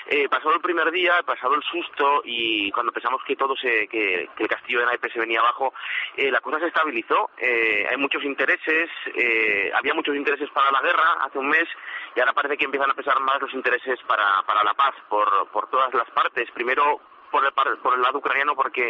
Eh, 0.07 0.27
pasado 0.27 0.55
el 0.55 0.61
primer 0.61 0.91
día, 0.91 1.23
pasado 1.23 1.55
el 1.55 1.63
susto 1.63 2.21
y 2.25 2.69
cuando 2.71 2.91
pensamos 2.91 3.23
que 3.23 3.37
todo 3.37 3.55
se, 3.55 3.87
que, 3.87 4.29
que 4.35 4.43
el 4.43 4.49
castillo 4.49 4.81
de 4.81 4.87
naipes 4.87 5.13
se 5.13 5.19
venía 5.19 5.39
abajo, 5.39 5.73
eh, 6.17 6.29
la 6.29 6.41
cosa 6.41 6.59
se 6.59 6.67
estabilizó. 6.67 7.29
Eh, 7.37 7.87
hay 7.89 7.95
muchos 7.95 8.23
intereses, 8.25 8.89
eh, 9.15 9.71
había 9.73 9.93
muchos 9.93 10.17
intereses 10.17 10.49
para 10.49 10.69
la 10.69 10.81
guerra 10.81 11.17
hace 11.21 11.39
un 11.39 11.47
mes 11.47 11.67
y 12.13 12.19
ahora 12.19 12.33
parece 12.33 12.57
que 12.57 12.65
empiezan 12.65 12.91
a 12.91 12.93
pesar 12.93 13.21
más 13.21 13.39
los 13.39 13.53
intereses 13.53 13.99
para, 14.05 14.41
para 14.45 14.65
la 14.65 14.73
paz 14.73 14.95
por, 15.07 15.47
por 15.49 15.69
todas 15.69 15.93
las 15.93 16.09
partes. 16.11 16.51
Primero 16.51 16.99
por 17.29 17.45
el, 17.45 17.77
por 17.77 17.93
el 17.93 18.01
lado 18.01 18.19
ucraniano 18.19 18.55
porque 18.55 18.89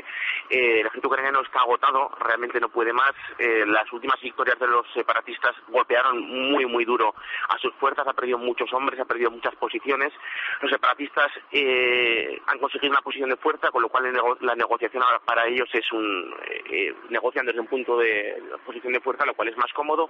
eh, 0.49 0.79
el 0.79 0.87
ejército 0.87 1.07
ucraniano 1.07 1.41
está 1.41 1.59
agotado, 1.59 2.11
realmente 2.19 2.59
no 2.59 2.69
puede 2.69 2.93
más. 2.93 3.13
Eh, 3.37 3.65
las 3.67 3.91
últimas 3.91 4.19
victorias 4.21 4.57
de 4.59 4.67
los 4.67 4.85
separatistas 4.93 5.55
golpearon 5.67 6.19
muy, 6.19 6.65
muy 6.65 6.85
duro 6.85 7.13
a 7.49 7.57
sus 7.57 7.73
fuerzas, 7.75 8.07
ha 8.07 8.13
perdido 8.13 8.37
muchos 8.37 8.71
hombres, 8.73 8.99
ha 8.99 9.05
perdido 9.05 9.31
muchas 9.31 9.55
posiciones. 9.55 10.13
Los 10.61 10.71
separatistas 10.71 11.31
eh, 11.51 12.41
han 12.47 12.59
conseguido 12.59 12.91
una 12.91 13.01
posición 13.01 13.29
de 13.29 13.37
fuerza, 13.37 13.71
con 13.71 13.81
lo 13.81 13.89
cual 13.89 14.11
la 14.41 14.55
negociación 14.55 15.03
para 15.25 15.47
ellos 15.47 15.69
es 15.73 15.91
un. 15.91 16.33
Eh, 16.71 16.95
negocian 17.09 17.45
desde 17.45 17.59
un 17.59 17.67
punto 17.67 17.97
de 17.97 18.41
posición 18.65 18.93
de 18.93 19.01
fuerza, 19.01 19.25
lo 19.25 19.33
cual 19.33 19.49
es 19.49 19.57
más 19.57 19.71
cómodo. 19.73 20.09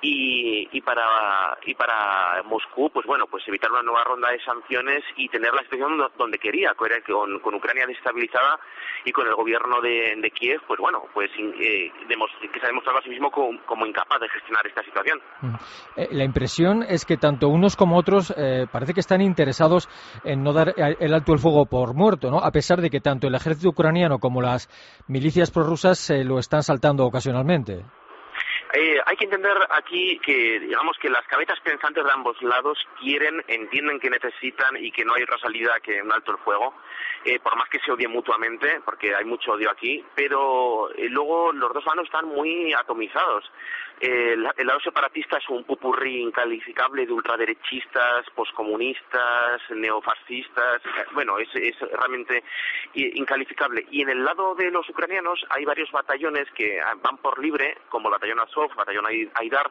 Y, 0.00 0.68
y, 0.72 0.80
para, 0.80 1.58
y 1.64 1.74
para 1.74 2.42
Moscú, 2.44 2.90
pues 2.90 3.06
bueno, 3.06 3.26
pues 3.26 3.46
evitar 3.48 3.70
una 3.70 3.82
nueva 3.82 4.04
ronda 4.04 4.30
de 4.30 4.40
sanciones 4.40 5.04
y 5.16 5.28
tener 5.28 5.52
la 5.52 5.62
situación 5.62 6.02
donde 6.16 6.38
quería, 6.38 6.74
con, 6.74 7.38
con 7.40 7.54
Ucrania 7.54 7.69
Ucrania 7.70 7.86
desestabilizada 7.86 8.58
y 9.04 9.12
con 9.12 9.26
el 9.26 9.34
gobierno 9.34 9.80
de, 9.80 10.30
Kiev, 10.34 10.60
pues 10.66 10.78
bueno, 10.80 11.02
pues 11.14 11.30
eh, 11.38 11.90
que 12.08 12.60
se 12.60 12.66
ha 12.66 12.68
demostrado 12.68 12.98
a 12.98 13.02
sí 13.02 13.08
mismo 13.08 13.30
como, 13.30 13.86
incapaz 13.86 14.20
de 14.20 14.28
gestionar 14.28 14.66
esta 14.66 14.82
situación. 14.82 15.18
Mm. 15.40 15.54
Eh, 15.96 16.08
la 16.12 16.24
impresión 16.24 16.82
es 16.82 17.04
que 17.04 17.16
tanto 17.16 17.48
unos 17.48 17.76
como 17.76 17.96
otros 17.96 18.34
eh, 18.36 18.66
parece 18.70 18.92
que 18.92 19.00
están 19.00 19.20
interesados 19.20 19.88
en 20.24 20.42
no 20.42 20.52
dar 20.52 20.74
el 20.76 21.14
alto 21.14 21.32
el 21.32 21.38
fuego 21.38 21.66
por 21.66 21.94
muerto, 21.94 22.30
¿no? 22.30 22.38
A 22.38 22.50
pesar 22.50 22.80
de 22.80 22.90
que 22.90 23.00
tanto 23.00 23.28
el 23.28 23.34
ejército 23.34 23.70
ucraniano 23.70 24.18
como 24.18 24.42
las 24.42 24.68
milicias 25.08 25.50
prorrusas 25.50 25.98
se 25.98 26.24
lo 26.24 26.38
están 26.38 26.62
saltando 26.62 27.04
ocasionalmente. 27.04 27.84
Eh, 29.20 29.28
que 29.28 29.34
entender 29.34 29.58
aquí 29.70 30.18
que, 30.20 30.60
digamos, 30.60 30.96
que 30.98 31.10
las 31.10 31.26
cabezas 31.26 31.60
pensantes 31.60 32.04
de 32.04 32.10
ambos 32.10 32.40
lados 32.42 32.78
quieren, 32.98 33.42
entienden 33.48 34.00
que 34.00 34.08
necesitan 34.08 34.76
y 34.78 34.90
que 34.90 35.04
no 35.04 35.14
hay 35.14 35.22
otra 35.22 35.38
salida 35.38 35.78
que 35.82 36.02
un 36.02 36.12
alto 36.12 36.32
el 36.32 36.38
fuego, 36.38 36.74
eh, 37.24 37.38
por 37.38 37.54
más 37.56 37.68
que 37.68 37.80
se 37.80 37.92
odien 37.92 38.10
mutuamente, 38.10 38.80
porque 38.84 39.14
hay 39.14 39.24
mucho 39.24 39.52
odio 39.52 39.70
aquí, 39.70 40.02
pero 40.14 40.90
eh, 40.94 41.08
luego 41.10 41.52
los 41.52 41.72
dos 41.72 41.84
bandos 41.84 42.06
están 42.06 42.26
muy 42.26 42.72
atomizados. 42.72 43.44
El, 44.00 44.48
el, 44.56 44.66
lado 44.66 44.80
separatista 44.80 45.36
es 45.36 45.46
un 45.50 45.64
pupurrí 45.64 46.22
incalificable 46.22 47.04
de 47.04 47.12
ultraderechistas, 47.12 48.24
poscomunistas, 48.34 49.60
neofascistas, 49.68 50.80
bueno, 51.12 51.38
es, 51.38 51.54
es 51.54 51.78
realmente 51.80 52.42
incalificable. 52.94 53.86
Y 53.90 54.00
en 54.00 54.08
el 54.08 54.24
lado 54.24 54.54
de 54.54 54.70
los 54.70 54.88
ucranianos 54.88 55.44
hay 55.50 55.66
varios 55.66 55.92
batallones 55.92 56.50
que 56.52 56.80
van 57.02 57.18
por 57.18 57.38
libre, 57.38 57.76
como 57.90 58.08
el 58.08 58.12
batallón 58.12 58.40
Azov, 58.40 58.74
batallón 58.74 59.04
Aidar, 59.34 59.70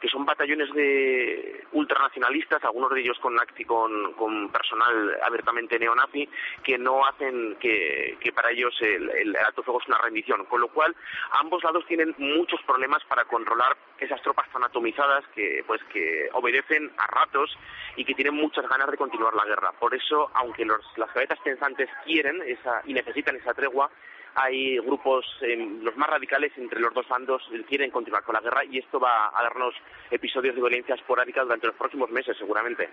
que 0.00 0.08
son 0.08 0.24
batallones 0.26 0.72
de 0.72 1.64
ultranacionalistas, 1.72 2.64
algunos 2.64 2.90
de 2.90 3.00
ellos 3.00 3.18
con, 3.20 4.48
personal 4.50 5.16
abiertamente 5.22 5.78
neonazi, 5.78 6.28
que 6.64 6.76
no 6.76 7.06
hacen 7.06 7.56
que, 7.60 8.18
que 8.20 8.32
para 8.32 8.50
ellos 8.50 8.74
el, 8.80 9.08
el 9.10 9.36
alto 9.36 9.62
fuego 9.62 9.80
es 9.80 9.86
una 9.86 9.98
rendición. 9.98 10.44
Con 10.46 10.60
lo 10.60 10.68
cual, 10.68 10.94
ambos 11.38 11.62
lados 11.62 11.86
tienen 11.86 12.14
muchos 12.18 12.60
problemas 12.62 13.04
para 13.04 13.24
controlar 13.26 13.76
esas 13.98 14.20
tropas 14.22 14.50
tan 14.50 14.64
atomizadas 14.64 15.24
que, 15.34 15.62
pues, 15.66 15.80
que 15.92 16.28
obedecen 16.32 16.90
a 16.98 17.06
ratos 17.06 17.56
y 17.94 18.04
que 18.04 18.14
tienen 18.14 18.34
muchas 18.34 18.68
ganas 18.68 18.90
de 18.90 18.96
continuar 18.96 19.34
la 19.34 19.44
guerra. 19.44 19.72
Por 19.78 19.94
eso, 19.94 20.30
aunque 20.34 20.64
los, 20.64 20.84
las 20.96 21.12
cabezas 21.12 21.38
pensantes 21.44 21.88
quieren 22.04 22.42
esa, 22.44 22.82
y 22.86 22.92
necesitan 22.92 23.36
esa 23.36 23.54
tregua, 23.54 23.88
hay 24.34 24.78
grupos, 24.78 25.24
eh, 25.42 25.56
los 25.82 25.96
más 25.96 26.08
radicales 26.08 26.52
entre 26.56 26.80
los 26.80 26.94
dos 26.94 27.06
bandos 27.08 27.42
quieren 27.68 27.90
continuar 27.90 28.24
con 28.24 28.34
la 28.34 28.40
guerra 28.40 28.64
y 28.64 28.78
esto 28.78 28.98
va 28.98 29.28
a 29.28 29.42
darnos 29.42 29.74
episodios 30.10 30.54
de 30.54 30.60
violencia 30.60 30.94
esporádica 30.94 31.42
durante 31.42 31.66
los 31.66 31.76
próximos 31.76 32.10
meses, 32.10 32.36
seguramente. 32.38 32.88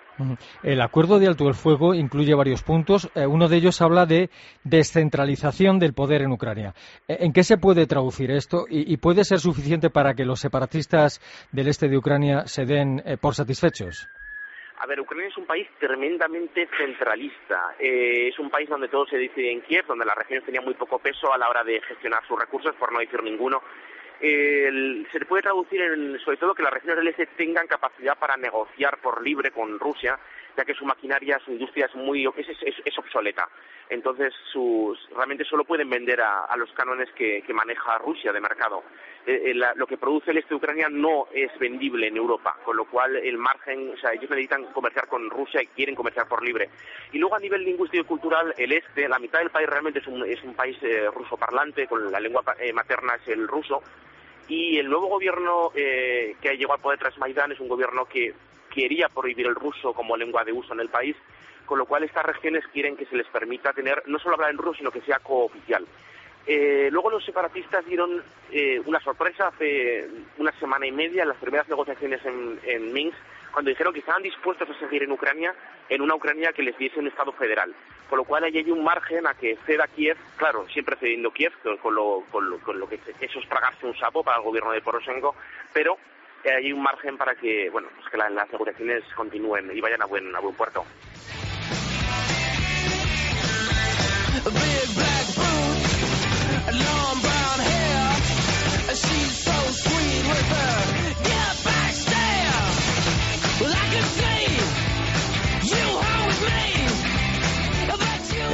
El 0.63 0.81
acuerdo 0.81 1.19
de 1.19 1.27
alto 1.27 1.47
el 1.47 1.53
fuego 1.53 1.93
incluye 1.93 2.33
varios 2.33 2.63
puntos. 2.63 3.09
Eh, 3.15 3.25
uno 3.25 3.47
de 3.47 3.57
ellos 3.57 3.81
habla 3.81 4.05
de 4.05 4.29
descentralización 4.63 5.79
del 5.79 5.93
poder 5.93 6.21
en 6.21 6.31
Ucrania. 6.31 6.73
Eh, 7.07 7.17
¿En 7.21 7.33
qué 7.33 7.43
se 7.43 7.57
puede 7.57 7.87
traducir 7.87 8.31
esto 8.31 8.65
y, 8.69 8.91
y, 8.91 8.97
puede 8.97 9.23
ser 9.23 9.39
suficiente 9.39 9.89
para 9.89 10.13
que 10.13 10.25
los 10.25 10.39
separatistas 10.39 11.19
del 11.51 11.67
este 11.67 11.89
de 11.89 11.97
Ucrania 11.97 12.45
se 12.45 12.65
den 12.65 13.01
eh, 13.05 13.17
por 13.17 13.35
satisfechos? 13.35 14.07
A 14.79 14.85
ver, 14.85 15.01
Ucrania 15.01 15.27
es 15.27 15.37
un 15.37 15.45
país 15.45 15.67
tremendamente 15.77 16.69
centralista. 16.77 17.75
Eh, 17.77 18.29
es 18.29 18.39
un 18.39 18.49
país 18.49 18.69
donde 18.69 18.87
todo 18.87 19.05
se 19.07 19.17
decide 19.17 19.51
en 19.51 19.61
Kiev, 19.61 19.85
donde 19.85 20.05
las 20.05 20.15
regiones 20.15 20.45
tenían 20.45 20.63
muy 20.63 20.73
poco 20.73 20.99
peso 20.99 21.33
a 21.33 21.37
la 21.37 21.49
hora 21.49 21.65
de 21.65 21.81
gestionar 21.81 22.25
sus 22.25 22.39
recursos, 22.39 22.73
por 22.75 22.93
no 22.93 22.99
decir 22.99 23.21
ninguno. 23.21 23.61
Eh, 24.21 25.05
se 25.11 25.25
puede 25.25 25.43
traducir 25.43 25.81
en, 25.81 26.19
sobre 26.19 26.37
todo 26.37 26.55
que 26.55 26.63
las 26.63 26.73
regiones 26.73 26.97
del 26.97 27.07
este 27.09 27.25
tengan 27.25 27.67
capacidad 27.67 28.17
para 28.17 28.37
negociar 28.37 28.99
por 28.99 29.21
libre 29.21 29.51
con 29.51 29.79
Rusia 29.79 30.17
ya 30.57 30.65
que 30.65 30.73
su 30.73 30.85
maquinaria, 30.85 31.39
su 31.43 31.51
industria 31.51 31.85
es 31.85 31.95
muy 31.95 32.25
es, 32.25 32.97
obsoleta. 32.97 33.47
Entonces, 33.89 34.33
sus, 34.51 34.99
realmente 35.15 35.43
solo 35.45 35.63
pueden 35.63 35.89
vender 35.89 36.21
a, 36.21 36.55
los 36.57 36.71
cánones 36.73 37.09
que, 37.13 37.43
maneja 37.53 37.97
Rusia 37.97 38.31
de 38.31 38.39
mercado. 38.39 38.83
Eh, 39.25 39.51
eh, 39.51 39.53
lo 39.53 39.87
que 39.87 39.97
produce 39.97 40.31
el 40.31 40.37
este 40.37 40.49
de 40.49 40.55
Ucrania 40.55 40.87
no 40.89 41.27
es 41.33 41.51
vendible 41.59 42.07
en 42.07 42.17
Europa, 42.17 42.55
con 42.63 42.77
lo 42.77 42.85
cual 42.85 43.15
el 43.15 43.37
margen, 43.37 43.91
o 43.93 43.97
sea, 43.97 44.13
ellos 44.13 44.29
necesitan 44.29 44.65
comerciar 44.71 45.07
con 45.07 45.29
Rusia 45.29 45.61
y 45.61 45.67
quieren 45.67 45.95
comerciar 45.95 46.27
por 46.27 46.43
libre. 46.43 46.69
Y 47.11 47.17
luego 47.17 47.35
a 47.35 47.39
nivel 47.39 47.63
lingüístico 47.63 48.03
y 48.03 48.07
cultural, 48.07 48.53
el 48.57 48.71
este, 48.71 49.09
la 49.09 49.19
mitad 49.19 49.39
del 49.39 49.49
país 49.49 49.67
realmente 49.67 49.99
es 49.99 50.07
un, 50.07 50.23
es 50.25 50.41
un 50.43 50.53
país 50.53 50.77
eh, 50.81 51.09
ruso 51.13 51.35
parlante, 51.37 51.87
con 51.87 52.11
la 52.11 52.19
lengua 52.19 52.43
materna 52.73 53.15
es 53.15 53.27
el 53.27 53.47
ruso, 53.47 53.81
y 54.47 54.77
el 54.77 54.89
nuevo 54.89 55.07
gobierno 55.07 55.71
que 55.73 56.37
llegado 56.41 56.73
al 56.73 56.81
poder 56.81 56.99
tras 56.99 57.17
Maidán 57.19 57.51
es 57.51 57.59
un 57.59 57.67
gobierno 57.67 58.05
que 58.05 58.33
quería 58.69 59.09
prohibir 59.09 59.47
el 59.47 59.55
ruso 59.55 59.93
como 59.93 60.17
lengua 60.17 60.43
de 60.43 60.53
uso 60.53 60.73
en 60.73 60.79
el 60.79 60.89
país, 60.89 61.15
con 61.65 61.77
lo 61.77 61.85
cual 61.85 62.03
estas 62.03 62.25
regiones 62.25 62.63
quieren 62.73 62.97
que 62.97 63.05
se 63.05 63.15
les 63.15 63.27
permita 63.27 63.73
tener 63.73 64.01
no 64.07 64.19
solo 64.19 64.35
hablar 64.35 64.51
en 64.51 64.57
ruso, 64.57 64.79
sino 64.79 64.91
que 64.91 65.01
sea 65.01 65.19
cooficial. 65.19 65.85
Eh, 66.47 66.89
luego 66.91 67.11
los 67.11 67.23
separatistas 67.23 67.85
dieron 67.85 68.23
eh, 68.51 68.81
una 68.85 68.99
sorpresa 69.01 69.49
hace 69.49 70.07
una 70.39 70.51
semana 70.53 70.87
y 70.87 70.91
media 70.91 71.21
en 71.21 71.29
las 71.29 71.37
primeras 71.37 71.69
negociaciones 71.69 72.21
en, 72.25 72.91
Minsk, 72.91 73.15
cuando 73.51 73.69
dijeron 73.69 73.93
que 73.93 73.99
estaban 73.99 74.23
dispuestos 74.23 74.67
a 74.67 74.79
seguir 74.79 75.03
en 75.03 75.11
Ucrania, 75.11 75.53
en 75.89 76.01
una 76.01 76.15
Ucrania 76.15 76.51
que 76.51 76.63
les 76.63 76.75
diese 76.75 76.99
un 76.99 77.05
Estado 77.05 77.31
federal. 77.33 77.73
Con 78.09 78.17
lo 78.17 78.23
cual 78.23 78.45
ahí 78.45 78.57
hay 78.57 78.71
un 78.71 78.83
margen 78.83 79.27
a 79.27 79.35
que 79.35 79.57
ceda 79.67 79.87
Kiev, 79.87 80.17
claro, 80.37 80.67
siempre 80.69 80.95
cediendo 80.95 81.29
Kiev, 81.29 81.53
con 81.81 81.93
lo, 81.93 82.23
con 82.31 82.79
lo, 82.79 82.89
que 82.89 82.99
eso 83.21 83.39
es 83.39 83.47
tragarse 83.47 83.85
un 83.85 83.95
sapo 83.95 84.23
para 84.23 84.37
el 84.37 84.43
gobierno 84.43 84.71
de 84.71 84.81
Poroshenko, 84.81 85.35
pero 85.71 85.99
hay 86.45 86.71
un 86.71 86.81
margen 86.81 87.17
para 87.17 87.35
que, 87.35 87.69
bueno, 87.69 87.89
pues 87.95 88.09
que 88.09 88.17
las 88.17 88.51
negociaciones 88.51 89.03
continúen 89.15 89.69
y 89.75 89.81
vayan 89.81 90.01
a 90.01 90.05
buen, 90.05 90.35
a 90.35 90.39
buen 90.39 90.55
puerto. 90.55 90.85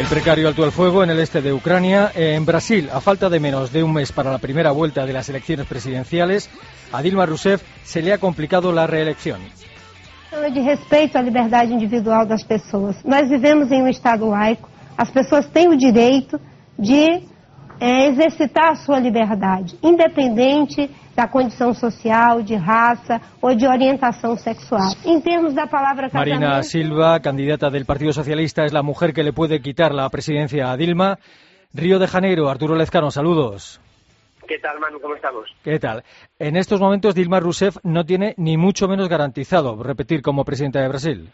Precario 0.10 0.48
alto 0.48 0.63
el 0.63 0.72
fuego 0.72 1.04
en 1.04 1.10
el 1.10 1.20
este 1.20 1.41
de 1.41 1.52
Ucrania. 1.52 2.12
En 2.13 2.46
Brasil, 2.46 2.89
a 2.94 3.02
falta 3.02 3.28
de 3.30 3.39
menos 3.39 3.72
de 3.72 3.84
un 3.84 3.91
mes 3.91 4.12
para 4.12 4.32
la 4.32 4.38
primera 4.38 4.72
vuelta 4.72 5.06
de 5.06 5.13
las 5.13 5.30
elecciones 5.30 5.65
presidenciales, 5.65 6.50
a 6.91 7.02
Dilma 7.02 7.26
Rousseff 7.26 7.63
se 7.84 8.02
le 8.02 8.13
ha 8.13 8.20
complicado 8.20 8.72
la 8.72 8.86
reelección. 8.86 9.41
de 10.32 10.62
respeito 10.62 11.18
à 11.18 11.22
liberdade 11.22 11.74
individual 11.74 12.26
das 12.26 12.44
pessoas. 12.44 12.96
Nós 13.04 13.28
vivemos 13.30 13.72
em 13.72 13.82
um 13.82 13.88
Estado 13.88 14.28
laico, 14.28 14.70
as 14.98 15.10
pessoas 15.10 15.48
têm 15.48 15.70
o 15.70 15.78
direito 15.78 16.39
de 16.78 17.24
é, 17.79 18.07
exercitar 18.07 18.71
a 18.71 18.75
sua 18.75 18.99
liberdade, 18.99 19.77
independente 19.83 20.89
da 21.15 21.27
condição 21.27 21.73
social, 21.73 22.41
de 22.41 22.55
raça 22.55 23.21
ou 23.41 23.55
de 23.55 23.65
orientação 23.65 24.35
sexual. 24.35 24.91
Em 25.05 25.21
termos 25.21 25.53
da 25.53 25.65
palavra 25.65 26.09
casamento... 26.09 26.39
Marina 26.39 26.63
Silva, 26.63 27.19
candidata 27.19 27.69
del 27.69 27.85
Partido 27.85 28.11
Socialista, 28.11 28.65
es 28.65 28.73
la 28.73 28.83
mujer 28.83 29.13
que 29.13 29.23
le 29.23 29.31
puede 29.31 29.61
quitar 29.61 29.93
la 29.93 30.09
presidencia 30.09 30.71
a 30.71 30.77
Dilma. 30.77 31.17
Río 31.73 31.99
de 31.99 32.07
Janeiro, 32.07 32.49
Arturo 32.49 32.75
Lezcano, 32.75 33.11
saludos. 33.11 33.81
¿Qué 34.47 34.59
tal, 34.59 34.79
Manu? 34.79 34.99
¿Cómo 34.99 35.15
estamos? 35.15 35.49
¿Qué 35.63 35.79
tal? 35.79 36.03
En 36.38 36.55
estos 36.55 36.79
momentos 36.79 37.15
Dilma 37.15 37.39
Rousseff 37.39 37.77
no 37.83 38.05
tiene 38.05 38.35
ni 38.38 38.57
mucho 38.57 38.88
menos 38.88 39.09
garantizado 39.09 39.81
repetir 39.81 40.21
como 40.21 40.45
presidenta 40.45 40.81
de 40.81 40.88
Brasil. 40.88 41.29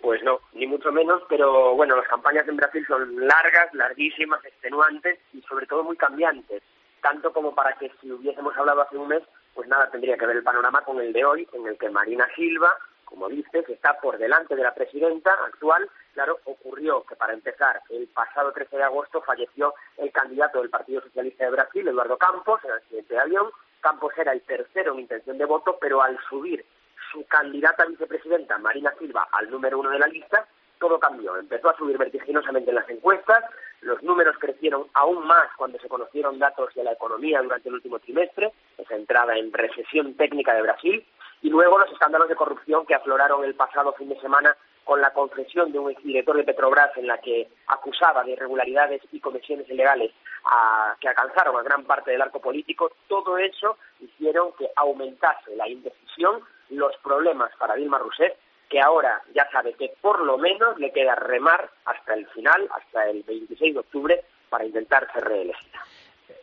Pues 0.00 0.20
no, 0.24 0.38
ni 0.56 0.66
mucho 0.66 0.90
menos, 0.90 1.22
pero 1.28 1.74
bueno, 1.74 1.96
las 1.96 2.08
campañas 2.08 2.48
en 2.48 2.56
Brasil 2.56 2.84
son 2.88 3.26
largas, 3.26 3.72
larguísimas, 3.74 4.44
extenuantes 4.44 5.18
y 5.32 5.42
sobre 5.42 5.66
todo 5.66 5.84
muy 5.84 5.96
cambiantes, 5.96 6.62
tanto 7.02 7.32
como 7.32 7.54
para 7.54 7.74
que 7.74 7.92
si 8.00 8.10
hubiésemos 8.10 8.56
hablado 8.56 8.80
hace 8.80 8.96
un 8.96 9.08
mes, 9.08 9.22
pues 9.54 9.68
nada, 9.68 9.90
tendría 9.90 10.16
que 10.16 10.26
ver 10.26 10.36
el 10.36 10.42
panorama 10.42 10.82
con 10.82 11.00
el 11.00 11.12
de 11.12 11.24
hoy, 11.24 11.48
en 11.52 11.66
el 11.66 11.76
que 11.78 11.90
Marina 11.90 12.26
Silva, 12.34 12.74
como 13.04 13.28
dices, 13.28 13.68
está 13.68 13.98
por 14.00 14.18
delante 14.18 14.56
de 14.56 14.62
la 14.62 14.74
presidenta 14.74 15.32
actual. 15.46 15.88
Claro, 16.12 16.38
ocurrió 16.44 17.04
que 17.04 17.16
para 17.16 17.34
empezar, 17.34 17.80
el 17.90 18.08
pasado 18.08 18.52
13 18.52 18.78
de 18.78 18.82
agosto 18.82 19.22
falleció 19.22 19.74
el 19.98 20.10
candidato 20.10 20.60
del 20.60 20.70
Partido 20.70 21.02
Socialista 21.02 21.44
de 21.44 21.50
Brasil, 21.50 21.86
Eduardo 21.86 22.16
Campos, 22.16 22.60
el 22.64 22.72
accidente 22.72 23.14
de 23.14 23.20
avión. 23.20 23.50
Campos 23.80 24.12
era 24.16 24.32
el 24.32 24.40
tercero 24.42 24.94
en 24.94 25.00
intención 25.00 25.38
de 25.38 25.44
voto, 25.44 25.78
pero 25.80 26.02
al 26.02 26.18
subir 26.28 26.64
su 27.10 27.26
candidata 27.26 27.84
vicepresidenta, 27.86 28.58
Marina 28.58 28.92
Silva, 28.98 29.28
al 29.32 29.50
número 29.50 29.78
uno 29.78 29.90
de 29.90 29.98
la 29.98 30.06
lista, 30.06 30.46
todo 30.78 30.98
cambió. 30.98 31.36
Empezó 31.36 31.70
a 31.70 31.76
subir 31.76 31.98
vertiginosamente 31.98 32.70
en 32.70 32.76
las 32.76 32.88
encuestas, 32.88 33.44
los 33.80 34.02
números 34.02 34.36
crecieron 34.38 34.86
aún 34.94 35.26
más 35.26 35.48
cuando 35.56 35.78
se 35.78 35.88
conocieron 35.88 36.38
datos 36.38 36.74
de 36.74 36.84
la 36.84 36.92
economía 36.92 37.42
durante 37.42 37.68
el 37.68 37.76
último 37.76 37.98
trimestre, 37.98 38.52
esa 38.78 38.94
entrada 38.94 39.36
en 39.36 39.52
recesión 39.52 40.14
técnica 40.14 40.54
de 40.54 40.62
Brasil, 40.62 41.06
y 41.42 41.50
luego 41.50 41.78
los 41.78 41.90
escándalos 41.92 42.28
de 42.28 42.36
corrupción 42.36 42.86
que 42.86 42.94
afloraron 42.94 43.44
el 43.44 43.54
pasado 43.54 43.92
fin 43.92 44.08
de 44.08 44.20
semana 44.20 44.56
con 44.84 45.00
la 45.00 45.12
confesión 45.12 45.72
de 45.72 45.78
un 45.78 45.90
exdirector 45.90 46.36
de 46.36 46.44
Petrobras 46.44 46.96
en 46.96 47.08
la 47.08 47.18
que 47.18 47.48
acusaba 47.66 48.22
de 48.22 48.32
irregularidades 48.32 49.02
y 49.10 49.20
comisiones 49.20 49.68
ilegales 49.68 50.12
a, 50.44 50.96
que 51.00 51.08
alcanzaron 51.08 51.56
a 51.56 51.62
gran 51.62 51.84
parte 51.84 52.12
del 52.12 52.22
arco 52.22 52.40
político, 52.40 52.92
todo 53.08 53.36
eso 53.36 53.78
hicieron 54.00 54.52
que 54.52 54.70
aumentase 54.76 55.56
la 55.56 55.68
indecisión 55.68 56.40
los 56.70 56.92
problemas 57.02 57.50
para 57.58 57.74
Dilma 57.74 57.98
Rousseff, 57.98 58.32
que 58.68 58.80
ahora 58.80 59.22
ya 59.34 59.48
sabe 59.50 59.74
que 59.74 59.92
por 60.00 60.24
lo 60.24 60.38
menos 60.38 60.78
le 60.78 60.92
queda 60.92 61.14
remar 61.14 61.70
hasta 61.84 62.14
el 62.14 62.26
final, 62.28 62.68
hasta 62.74 63.08
el 63.08 63.22
26 63.22 63.74
de 63.74 63.80
octubre, 63.80 64.20
para 64.48 64.64
intentar 64.64 65.06
ser 65.12 65.24
reelegida. 65.24 65.80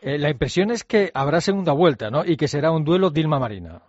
Eh, 0.00 0.18
la 0.18 0.30
impresión 0.30 0.70
es 0.70 0.84
que 0.84 1.10
habrá 1.14 1.40
segunda 1.40 1.72
vuelta, 1.72 2.10
¿no? 2.10 2.24
Y 2.24 2.36
que 2.36 2.48
será 2.48 2.70
un 2.70 2.84
duelo 2.84 3.10
Dilma-Marina. 3.10 3.82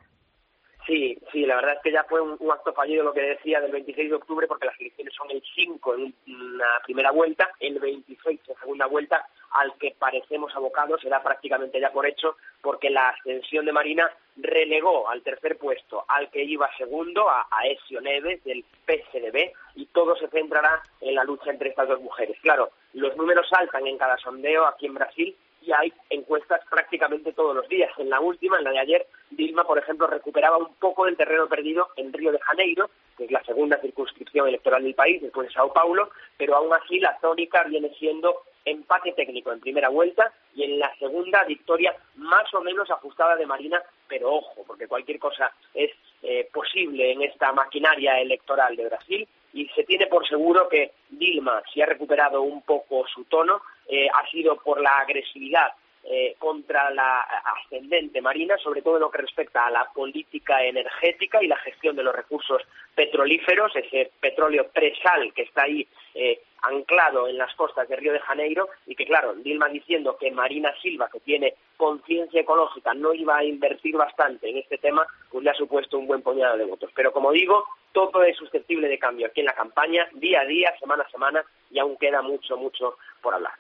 Sí, 0.85 1.17
sí, 1.35 1.45
la 1.45 1.55
verdad 1.55 1.73
es 1.73 1.81
que 1.83 1.91
ya 1.91 2.05
fue 2.05 2.21
un, 2.21 2.37
acto 2.49 2.71
fallido 2.71 3.03
lo 3.03 3.13
que 3.13 3.21
decía 3.21 3.59
del 3.59 3.73
26 3.73 4.09
de 4.09 4.15
octubre, 4.15 4.47
porque 4.47 4.67
las 4.67 4.79
elecciones 4.79 5.13
son 5.13 5.29
el 5.31 5.43
5 5.53 5.95
en 5.95 6.13
una 6.27 6.67
primera 6.85 7.11
vuelta, 7.11 7.51
el 7.59 7.77
26 7.77 8.39
en 8.47 8.55
segunda 8.55 8.85
vuelta, 8.85 9.27
al 9.51 9.73
que 9.77 9.93
parecemos 9.99 10.55
abocados, 10.55 11.01
será 11.01 11.21
prácticamente 11.21 11.79
ya 11.79 11.91
por 11.91 12.05
hecho, 12.05 12.37
porque 12.61 12.89
la 12.89 13.09
ascensión 13.09 13.65
de 13.65 13.73
Marina 13.73 14.09
relegó 14.37 15.09
al 15.09 15.23
tercer 15.23 15.57
puesto 15.57 16.05
al 16.07 16.29
que 16.31 16.43
iba 16.43 16.69
segundo, 16.77 17.27
a, 17.29 17.47
a 17.51 17.67
Esio 17.67 17.99
Neves, 17.99 18.41
del 18.45 18.63
PSDB, 18.85 19.51
y 19.75 19.87
todo 19.87 20.15
se 20.15 20.29
centrará 20.29 20.81
en 21.01 21.15
la 21.15 21.25
lucha 21.25 21.51
entre 21.51 21.69
estas 21.69 21.89
dos 21.89 21.99
mujeres. 21.99 22.37
Claro, 22.41 22.71
los 22.93 23.15
números 23.17 23.47
saltan 23.49 23.85
en 23.87 23.97
cada 23.97 24.17
sondeo 24.17 24.65
aquí 24.65 24.85
en 24.85 24.93
Brasil, 24.93 25.35
y 25.65 25.71
hay 25.71 25.91
encuestas 26.09 26.61
prácticamente 26.69 27.33
todos 27.33 27.55
los 27.55 27.67
días. 27.67 27.91
En 27.97 28.09
la 28.09 28.19
última, 28.19 28.57
en 28.57 28.65
la 28.65 28.71
de 28.71 28.79
ayer, 28.79 29.07
Dilma, 29.35 29.65
por 29.65 29.77
ejemplo, 29.77 30.07
recuperaba 30.07 30.57
un 30.57 30.73
poco 30.75 31.05
del 31.05 31.17
terreno 31.17 31.47
perdido 31.47 31.89
en 31.97 32.13
Río 32.13 32.31
de 32.31 32.39
Janeiro, 32.39 32.89
que 33.17 33.25
es 33.25 33.31
la 33.31 33.43
segunda 33.43 33.77
circunscripción 33.79 34.47
electoral 34.47 34.83
del 34.83 34.95
país, 34.95 35.21
después 35.21 35.47
de 35.47 35.53
Sao 35.53 35.73
Paulo, 35.73 36.09
pero 36.37 36.55
aún 36.55 36.73
así 36.73 36.99
la 36.99 37.17
tónica 37.19 37.63
viene 37.63 37.89
siendo 37.97 38.43
empate 38.63 39.13
técnico 39.13 39.51
en 39.51 39.59
primera 39.59 39.89
vuelta 39.89 40.33
y 40.55 40.63
en 40.63 40.79
la 40.79 40.93
segunda 40.97 41.43
victoria 41.43 41.95
más 42.15 42.51
o 42.53 42.61
menos 42.61 42.89
ajustada 42.89 43.35
de 43.35 43.45
Marina, 43.45 43.81
pero 44.07 44.33
ojo, 44.33 44.63
porque 44.65 44.87
cualquier 44.87 45.19
cosa 45.19 45.51
es 45.73 45.91
eh, 46.23 46.49
posible 46.51 47.11
en 47.11 47.21
esta 47.21 47.51
maquinaria 47.51 48.19
electoral 48.19 48.75
de 48.75 48.85
Brasil 48.85 49.27
y 49.53 49.67
se 49.69 49.83
tiene 49.83 50.07
por 50.07 50.27
seguro 50.27 50.67
que 50.67 50.91
Dilma, 51.09 51.61
si 51.71 51.81
ha 51.81 51.85
recuperado 51.85 52.41
un 52.41 52.61
poco 52.63 53.05
su 53.07 53.25
tono, 53.25 53.61
eh, 53.87 54.07
ha 54.11 54.27
sido 54.29 54.57
por 54.57 54.81
la 54.81 54.97
agresividad 54.99 55.71
eh, 56.07 56.35
contra 56.37 56.91
la 56.91 57.21
ascendente 57.21 58.21
marina, 58.21 58.57
sobre 58.57 58.83
todo 58.83 58.95
en 58.95 59.01
lo 59.01 59.09
que 59.09 59.23
respecta 59.23 59.65
a 59.65 59.71
la 59.71 59.85
política 59.91 60.63
energética 60.63 61.43
y 61.43 61.47
la 61.47 61.57
gestión 61.57 61.95
de 61.95 62.03
los 62.03 62.15
recursos 62.15 62.61
petrolíferos, 62.93 63.75
ese 63.75 64.11
petróleo 64.19 64.67
presal 64.69 65.33
que 65.33 65.41
está 65.41 65.63
ahí 65.63 65.87
eh, 66.13 66.41
anclado 66.61 67.27
en 67.27 67.37
las 67.37 67.53
costas 67.55 67.87
de 67.87 67.95
Río 67.95 68.13
de 68.13 68.19
Janeiro 68.19 68.69
y 68.85 68.95
que, 68.95 69.05
claro, 69.05 69.33
Dilma 69.33 69.67
diciendo 69.69 70.17
que 70.17 70.31
Marina 70.31 70.73
Silva, 70.81 71.09
que 71.11 71.19
tiene 71.19 71.55
conciencia 71.77 72.41
ecológica, 72.41 72.93
no 72.93 73.13
iba 73.13 73.37
a 73.37 73.43
invertir 73.43 73.95
bastante 73.95 74.49
en 74.49 74.57
este 74.57 74.77
tema, 74.77 75.05
pues 75.31 75.43
le 75.43 75.49
ha 75.49 75.55
supuesto 75.55 75.97
un 75.97 76.07
buen 76.07 76.21
puñado 76.21 76.57
de 76.57 76.65
votos. 76.65 76.89
Pero, 76.95 77.11
como 77.11 77.31
digo, 77.31 77.65
todo 77.91 78.23
es 78.23 78.35
susceptible 78.37 78.87
de 78.87 78.99
cambio 78.99 79.27
aquí 79.27 79.41
en 79.41 79.47
la 79.47 79.53
campaña, 79.53 80.07
día 80.13 80.41
a 80.41 80.45
día, 80.45 80.73
semana 80.79 81.03
a 81.03 81.11
semana, 81.11 81.43
y 81.71 81.79
aún 81.79 81.97
queda 81.97 82.21
mucho, 82.21 82.57
mucho 82.57 82.97
por 83.25 83.33
hablar. 83.33 83.53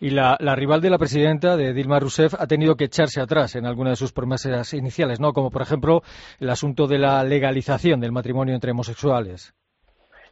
Y 0.00 0.10
la, 0.10 0.36
rival 0.56 0.80
de 0.80 0.88
la 0.88 0.96
presidenta, 0.96 1.56
de 1.56 1.74
Dilma 1.74 2.00
Rousseff, 2.00 2.32
ha 2.34 2.46
tenido 2.46 2.76
que 2.76 2.84
echarse 2.86 3.20
atrás 3.20 3.54
en 3.54 3.66
algunas 3.66 3.92
de 3.92 3.96
sus 3.96 4.12
promesas 4.12 4.72
iniciales, 4.72 5.20
¿no? 5.20 5.34
Como, 5.34 5.50
por 5.50 5.60
ejemplo, 5.60 6.00
el 6.40 6.48
asunto 6.48 6.86
de 6.86 6.98
la 6.98 7.22
legalización 7.22 8.00
del 8.00 8.10
matrimonio 8.10 8.54
entre 8.54 8.70
homosexuales. 8.72 9.54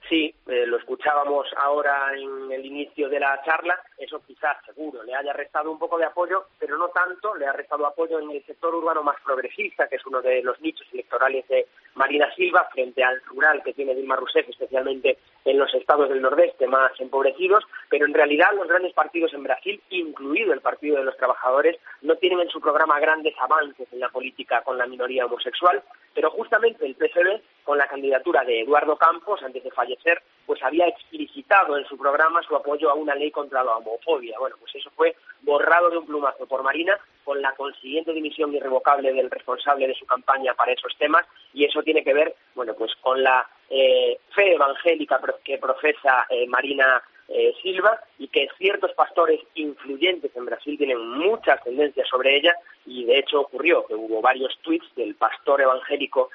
Sí, 0.09 0.35
eh, 0.49 0.67
lo 0.67 0.79
escuchábamos 0.79 1.47
ahora 1.57 2.13
en 2.15 2.53
el 2.53 2.65
inicio 2.65 3.09
de 3.09 3.21
la 3.21 3.41
charla, 3.45 3.75
eso 3.97 4.23
quizás 4.27 4.57
seguro 4.67 5.03
le 5.03 5.15
haya 5.15 5.33
restado 5.33 5.71
un 5.71 5.79
poco 5.79 5.97
de 5.97 6.05
apoyo, 6.05 6.45
pero 6.59 6.77
no 6.77 6.89
tanto, 6.89 7.35
le 7.35 7.47
ha 7.47 7.53
restado 7.53 7.87
apoyo 7.87 8.21
en 8.21 8.31
el 8.31 8.45
sector 8.45 8.75
urbano 8.75 9.03
más 9.03 9.17
progresista, 9.25 9.89
que 9.89 9.97
es 9.97 10.07
uno 10.07 10.21
de 10.21 10.43
los 10.43 10.61
nichos 10.61 10.87
electorales 10.93 11.49
de 11.49 11.67
Marina 11.95 12.33
Silva 12.35 12.69
frente 12.71 13.03
al 13.03 13.23
rural 13.23 13.63
que 13.65 13.73
tiene 13.73 13.95
Dilma 13.95 14.17
Rousseff, 14.17 14.49
especialmente 14.49 15.19
en 15.45 15.59
los 15.59 15.73
estados 15.75 16.09
del 16.09 16.23
nordeste 16.23 16.67
más 16.67 16.93
empobrecidos, 16.99 17.65
pero 17.89 18.07
en 18.07 18.15
realidad 18.15 18.49
los 18.55 18.69
grandes 18.69 18.93
partidos 18.95 19.33
en 19.35 19.43
Brasil, 19.43 19.81
incluido 19.91 20.53
el 20.53 20.61
Partido 20.61 20.97
de 20.97 21.05
los 21.05 21.17
Trabajadores, 21.17 21.79
no 22.03 22.17
tienen 22.17 22.41
en 22.41 22.49
su 22.49 22.61
programa 22.61 22.99
grandes 23.01 23.35
avances 23.39 23.87
en 23.93 24.01
la 24.01 24.09
política 24.09 24.63
con 24.63 24.79
la 24.79 24.87
minoría 24.87 25.27
homosexual, 25.27 25.83
pero 26.15 26.31
justamente 26.31 26.87
el 26.87 26.95
PSB, 26.95 27.41
con 27.65 27.77
la 27.77 27.89
candidatura 27.89 28.45
de 28.45 28.61
Eduardo 28.61 28.97
Campos, 28.97 29.43
antes 29.43 29.63
de 29.63 29.71
fallecer, 29.71 30.23
pues 30.47 30.63
había 30.63 30.87
explicitado 30.87 31.77
en 31.77 31.85
su 31.87 31.97
programa 31.99 32.43
su 32.43 32.55
apoyo 32.55 32.91
a 32.91 32.95
una 32.95 33.15
ley 33.15 33.31
contra 33.31 33.65
la 33.65 33.77
homofobia. 33.77 34.39
Bueno, 34.39 34.57
pues 34.61 34.75
eso 34.75 34.91
fue 34.95 35.17
borrado 35.43 35.91
de 35.91 35.99
un 35.99 36.07
plumazo 36.07 36.47
por 36.47 36.63
Marina, 36.63 36.99
con 37.25 37.41
la 37.41 37.53
consiguiente 37.53 38.13
dimisión 38.13 38.55
irrevocable 38.55 39.13
del 39.13 39.31
responsable 39.31 39.89
de 39.89 39.95
su 39.95 40.07
campaña 40.07 40.55
para 40.55 40.73
esos 40.73 40.97
temas, 40.99 41.27
y 41.53 41.65
eso 41.65 41.83
tiene 41.83 42.05
que 42.05 42.15
ver, 42.15 42.35
bueno, 42.55 42.75
pues 42.75 42.93
con 43.01 43.23
la 43.23 43.49
eh, 43.71 44.19
fe 44.35 44.55
evangélica 44.55 45.21
que 45.43 45.59
profesa 45.59 46.27
eh, 46.29 46.47
Marina 46.47 47.03
eh, 47.29 47.55
Silva 47.63 47.99
y 48.19 48.29
que 48.29 48.49
ciertos 48.59 48.93
pastores 48.93 49.41
influyentes 49.55 50.31
en 50.37 50.45
Brasil 50.45 50.77
tienen 50.77 50.99
muchas 51.09 51.63
tendencias 51.65 52.07
sobre 52.09 52.37
ella 52.37 52.55
y 52.85 53.05
de 53.05 53.19
hecho 53.19 53.41
ocurrió 53.41 53.87
que 53.87 53.95
hubo 53.95 54.21
varios 54.21 54.59
tweets 54.63 54.95
del 54.95 55.15
pastor 55.15 55.63
evangélico 55.63 56.31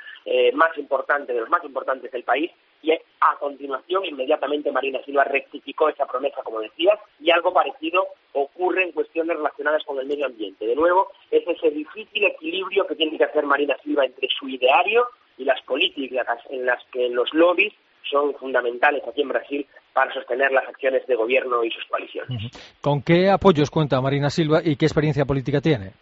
más 0.54 0.78
importante, 0.78 1.34
de 1.34 1.40
los 1.40 1.50
más 1.50 1.64
importantes 1.64 2.12
del 2.12 2.24
país 2.24 2.52
y 2.82 2.92
a 2.92 3.36
continuación 3.40 4.06
inmediatamente 4.06 4.72
Marina 4.72 5.02
Silva 5.04 5.24
rectificó 5.24 5.90
esa 5.90 6.06
promesa, 6.06 6.42
como 6.44 6.62
decía, 6.62 6.98
y 7.20 7.32
algo 7.32 7.54
parecido 7.54 8.08
ocurre 8.34 8.84
en 8.84 8.92
cuestiones 8.92 9.38
relacionadas 9.38 9.84
con 9.84 10.00
el 10.00 10.08
medio 10.08 10.26
ambiente. 10.26 10.66
De 10.66 10.76
nuevo, 10.76 11.12
es 11.32 11.46
ese 11.48 11.72
difícil 11.72 12.26
equilibrio 12.26 12.88
que 12.88 12.96
tiene 12.96 13.18
que 13.18 13.26
hacer 13.26 13.46
Marina 13.46 13.76
Silva 13.84 14.06
entre 14.06 14.28
su 14.30 14.48
ideario 14.48 15.08
y 15.40 15.46
las 15.46 15.60
políticas 15.62 16.28
en 16.52 16.66
las 16.66 16.84
que 16.92 17.10
los 17.10 17.34
lobbies 17.34 17.74
son 18.04 18.36
fundamentales 18.36 19.02
aquí 19.08 19.22
en 19.22 19.30
Brasil 19.30 19.66
para 19.94 20.14
sostener 20.14 20.52
las 20.52 20.68
acciones 20.68 21.06
de 21.08 21.16
gobierno 21.16 21.64
y 21.64 21.72
sus 21.72 21.86
coaliciones. 21.86 22.52
¿Con 22.82 23.02
qué 23.02 23.30
apoyos 23.30 23.72
cuenta 23.72 24.02
Marina 24.02 24.30
Silva 24.30 24.60
y 24.64 24.76
qué 24.76 24.86
experiencia 24.86 25.26
política 25.26 25.62
tiene? 25.62 25.94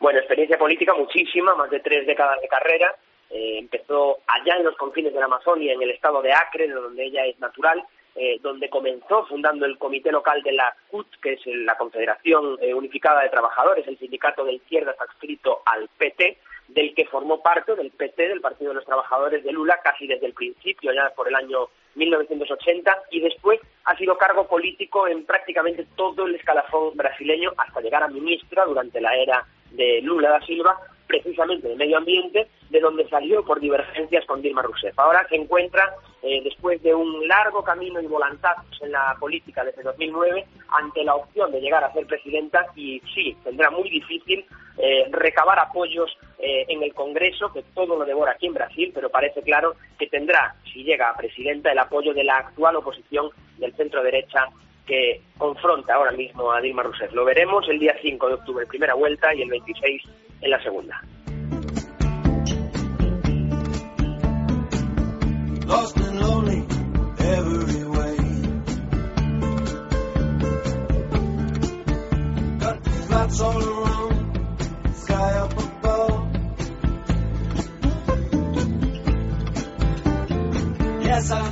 Bueno, 0.00 0.18
experiencia 0.18 0.58
política 0.58 0.94
muchísima, 0.94 1.54
más 1.54 1.70
de 1.70 1.80
tres 1.80 2.06
décadas 2.06 2.40
de 2.40 2.48
carrera. 2.48 2.94
Eh, 3.30 3.58
empezó 3.58 4.18
allá 4.26 4.56
en 4.56 4.64
los 4.64 4.76
confines 4.76 5.14
de 5.14 5.20
la 5.20 5.26
Amazonia, 5.26 5.72
en 5.72 5.82
el 5.82 5.90
estado 5.90 6.20
de 6.20 6.32
Acre, 6.32 6.68
donde 6.68 7.04
ella 7.04 7.24
es 7.24 7.38
natural, 7.38 7.82
eh, 8.16 8.38
donde 8.42 8.68
comenzó 8.68 9.24
fundando 9.26 9.64
el 9.64 9.78
comité 9.78 10.10
local 10.10 10.42
de 10.42 10.52
la 10.52 10.74
CUT, 10.90 11.06
que 11.22 11.34
es 11.34 11.40
la 11.46 11.76
Confederación 11.76 12.58
eh, 12.60 12.74
Unificada 12.74 13.22
de 13.22 13.30
Trabajadores, 13.30 13.86
el 13.86 13.98
sindicato 13.98 14.44
de 14.44 14.54
izquierdas 14.54 15.00
adscrito 15.00 15.62
al 15.64 15.88
PT, 15.96 16.38
del 16.68 16.94
que 16.94 17.06
formó 17.06 17.42
parte 17.42 17.74
del 17.74 17.90
PT, 17.90 18.28
del 18.28 18.40
Partido 18.40 18.70
de 18.70 18.76
los 18.76 18.86
Trabajadores 18.86 19.44
de 19.44 19.52
Lula, 19.52 19.80
casi 19.82 20.06
desde 20.06 20.26
el 20.26 20.32
principio, 20.32 20.92
ya 20.92 21.12
por 21.14 21.28
el 21.28 21.34
año 21.34 21.68
1980, 21.94 23.02
y 23.10 23.20
después 23.20 23.60
ha 23.84 23.96
sido 23.96 24.16
cargo 24.16 24.46
político 24.46 25.06
en 25.06 25.24
prácticamente 25.24 25.86
todo 25.96 26.26
el 26.26 26.34
escalafón 26.34 26.96
brasileño 26.96 27.52
hasta 27.56 27.80
llegar 27.80 28.02
a 28.02 28.08
ministra 28.08 28.64
durante 28.64 29.00
la 29.00 29.14
era 29.16 29.46
de 29.70 30.00
Lula 30.02 30.30
da 30.30 30.40
Silva, 30.46 30.78
precisamente 31.06 31.68
de 31.68 31.76
medio 31.76 31.98
ambiente, 31.98 32.48
de 32.70 32.80
donde 32.80 33.08
salió 33.08 33.44
por 33.44 33.60
divergencias 33.60 34.24
con 34.26 34.40
Dilma 34.40 34.62
Rousseff. 34.62 34.98
Ahora 34.98 35.26
se 35.28 35.36
encuentra, 35.36 35.94
eh, 36.22 36.40
después 36.42 36.82
de 36.82 36.94
un 36.94 37.26
largo 37.28 37.62
camino 37.62 38.00
y 38.00 38.06
volantazos 38.06 38.80
en 38.82 38.92
la 38.92 39.16
política 39.20 39.64
desde 39.64 39.82
2009, 39.82 40.46
ante 40.68 41.04
la 41.04 41.14
opción 41.14 41.52
de 41.52 41.60
llegar 41.60 41.84
a 41.84 41.92
ser 41.92 42.06
presidenta 42.06 42.66
y 42.74 43.00
sí, 43.14 43.36
tendrá 43.44 43.70
muy 43.70 43.90
difícil 43.90 44.44
eh, 44.78 45.06
recabar 45.10 45.58
apoyos 45.58 46.16
eh, 46.38 46.64
en 46.68 46.82
el 46.82 46.94
Congreso, 46.94 47.52
que 47.52 47.62
todo 47.74 47.98
lo 47.98 48.04
devora 48.04 48.32
aquí 48.32 48.46
en 48.46 48.54
Brasil, 48.54 48.90
pero 48.94 49.10
parece 49.10 49.42
claro 49.42 49.74
que 49.98 50.06
tendrá, 50.06 50.56
si 50.72 50.82
llega 50.82 51.10
a 51.10 51.16
presidenta, 51.16 51.70
el 51.70 51.78
apoyo 51.78 52.14
de 52.14 52.24
la 52.24 52.38
actual 52.38 52.76
oposición 52.76 53.30
del 53.58 53.74
centro-derecha 53.74 54.48
que 54.86 55.20
confronta 55.38 55.94
ahora 55.94 56.12
mismo 56.12 56.50
a 56.50 56.60
Dilma 56.60 56.82
Rousseff. 56.82 57.12
Lo 57.12 57.24
veremos 57.24 57.68
el 57.68 57.78
día 57.78 57.94
5 58.00 58.28
de 58.28 58.34
octubre, 58.34 58.66
primera 58.66 58.94
vuelta, 58.94 59.34
y 59.34 59.42
el 59.42 59.50
26 59.50 60.02
en 60.42 60.50
la 60.50 60.62
segunda. 60.62 61.00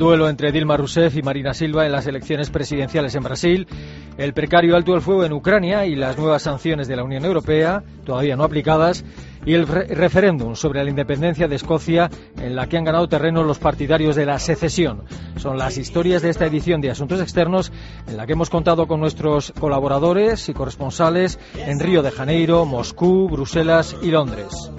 duelo 0.00 0.30
entre 0.30 0.50
Dilma 0.50 0.78
Rousseff 0.78 1.14
y 1.14 1.22
Marina 1.22 1.52
Silva 1.52 1.84
en 1.84 1.92
las 1.92 2.06
elecciones 2.06 2.48
presidenciales 2.48 3.14
en 3.14 3.22
Brasil, 3.22 3.68
el 4.16 4.32
precario 4.32 4.74
alto 4.74 4.92
del 4.92 5.02
fuego 5.02 5.26
en 5.26 5.32
Ucrania 5.34 5.84
y 5.84 5.94
las 5.94 6.16
nuevas 6.16 6.42
sanciones 6.42 6.88
de 6.88 6.96
la 6.96 7.04
Unión 7.04 7.22
Europea, 7.26 7.84
todavía 8.04 8.34
no 8.34 8.44
aplicadas, 8.44 9.04
y 9.44 9.52
el 9.52 9.66
referéndum 9.66 10.54
sobre 10.56 10.82
la 10.82 10.88
independencia 10.88 11.48
de 11.48 11.56
Escocia, 11.56 12.08
en 12.38 12.56
la 12.56 12.66
que 12.66 12.78
han 12.78 12.84
ganado 12.84 13.08
terreno 13.08 13.44
los 13.44 13.58
partidarios 13.58 14.16
de 14.16 14.24
la 14.24 14.38
secesión. 14.38 15.04
Son 15.36 15.58
las 15.58 15.76
historias 15.76 16.22
de 16.22 16.30
esta 16.30 16.46
edición 16.46 16.80
de 16.80 16.90
Asuntos 16.90 17.20
Externos, 17.20 17.70
en 18.08 18.16
la 18.16 18.26
que 18.26 18.32
hemos 18.32 18.48
contado 18.48 18.86
con 18.86 19.00
nuestros 19.00 19.52
colaboradores 19.60 20.48
y 20.48 20.54
corresponsales 20.54 21.38
en 21.54 21.78
Río 21.78 22.02
de 22.02 22.10
Janeiro, 22.10 22.64
Moscú, 22.64 23.28
Bruselas 23.28 23.94
y 24.02 24.10
Londres. 24.10 24.70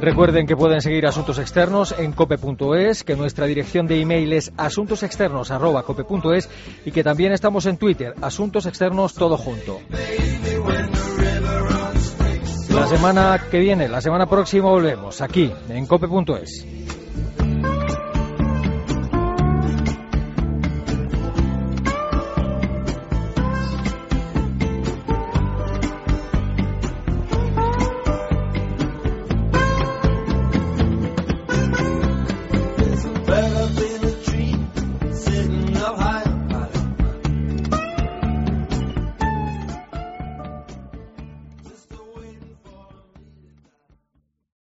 Recuerden 0.00 0.46
que 0.46 0.56
pueden 0.56 0.80
seguir 0.80 1.06
Asuntos 1.06 1.38
Externos 1.38 1.94
en 1.98 2.12
cope.es, 2.12 3.04
que 3.04 3.16
nuestra 3.16 3.44
dirección 3.44 3.86
de 3.86 4.00
email 4.00 4.32
es 4.32 4.50
asuntosexternos.cope.es 4.56 6.48
y 6.86 6.90
que 6.90 7.04
también 7.04 7.32
estamos 7.32 7.66
en 7.66 7.76
Twitter, 7.76 8.14
Asuntos 8.22 8.64
Externos 8.64 9.12
todo 9.12 9.36
junto. 9.36 9.78
La 12.70 12.86
semana 12.86 13.44
que 13.50 13.58
viene, 13.58 13.88
la 13.88 14.00
semana 14.00 14.24
próxima 14.24 14.70
volvemos 14.70 15.20
aquí 15.20 15.52
en 15.68 15.86
cope.es. 15.86 16.64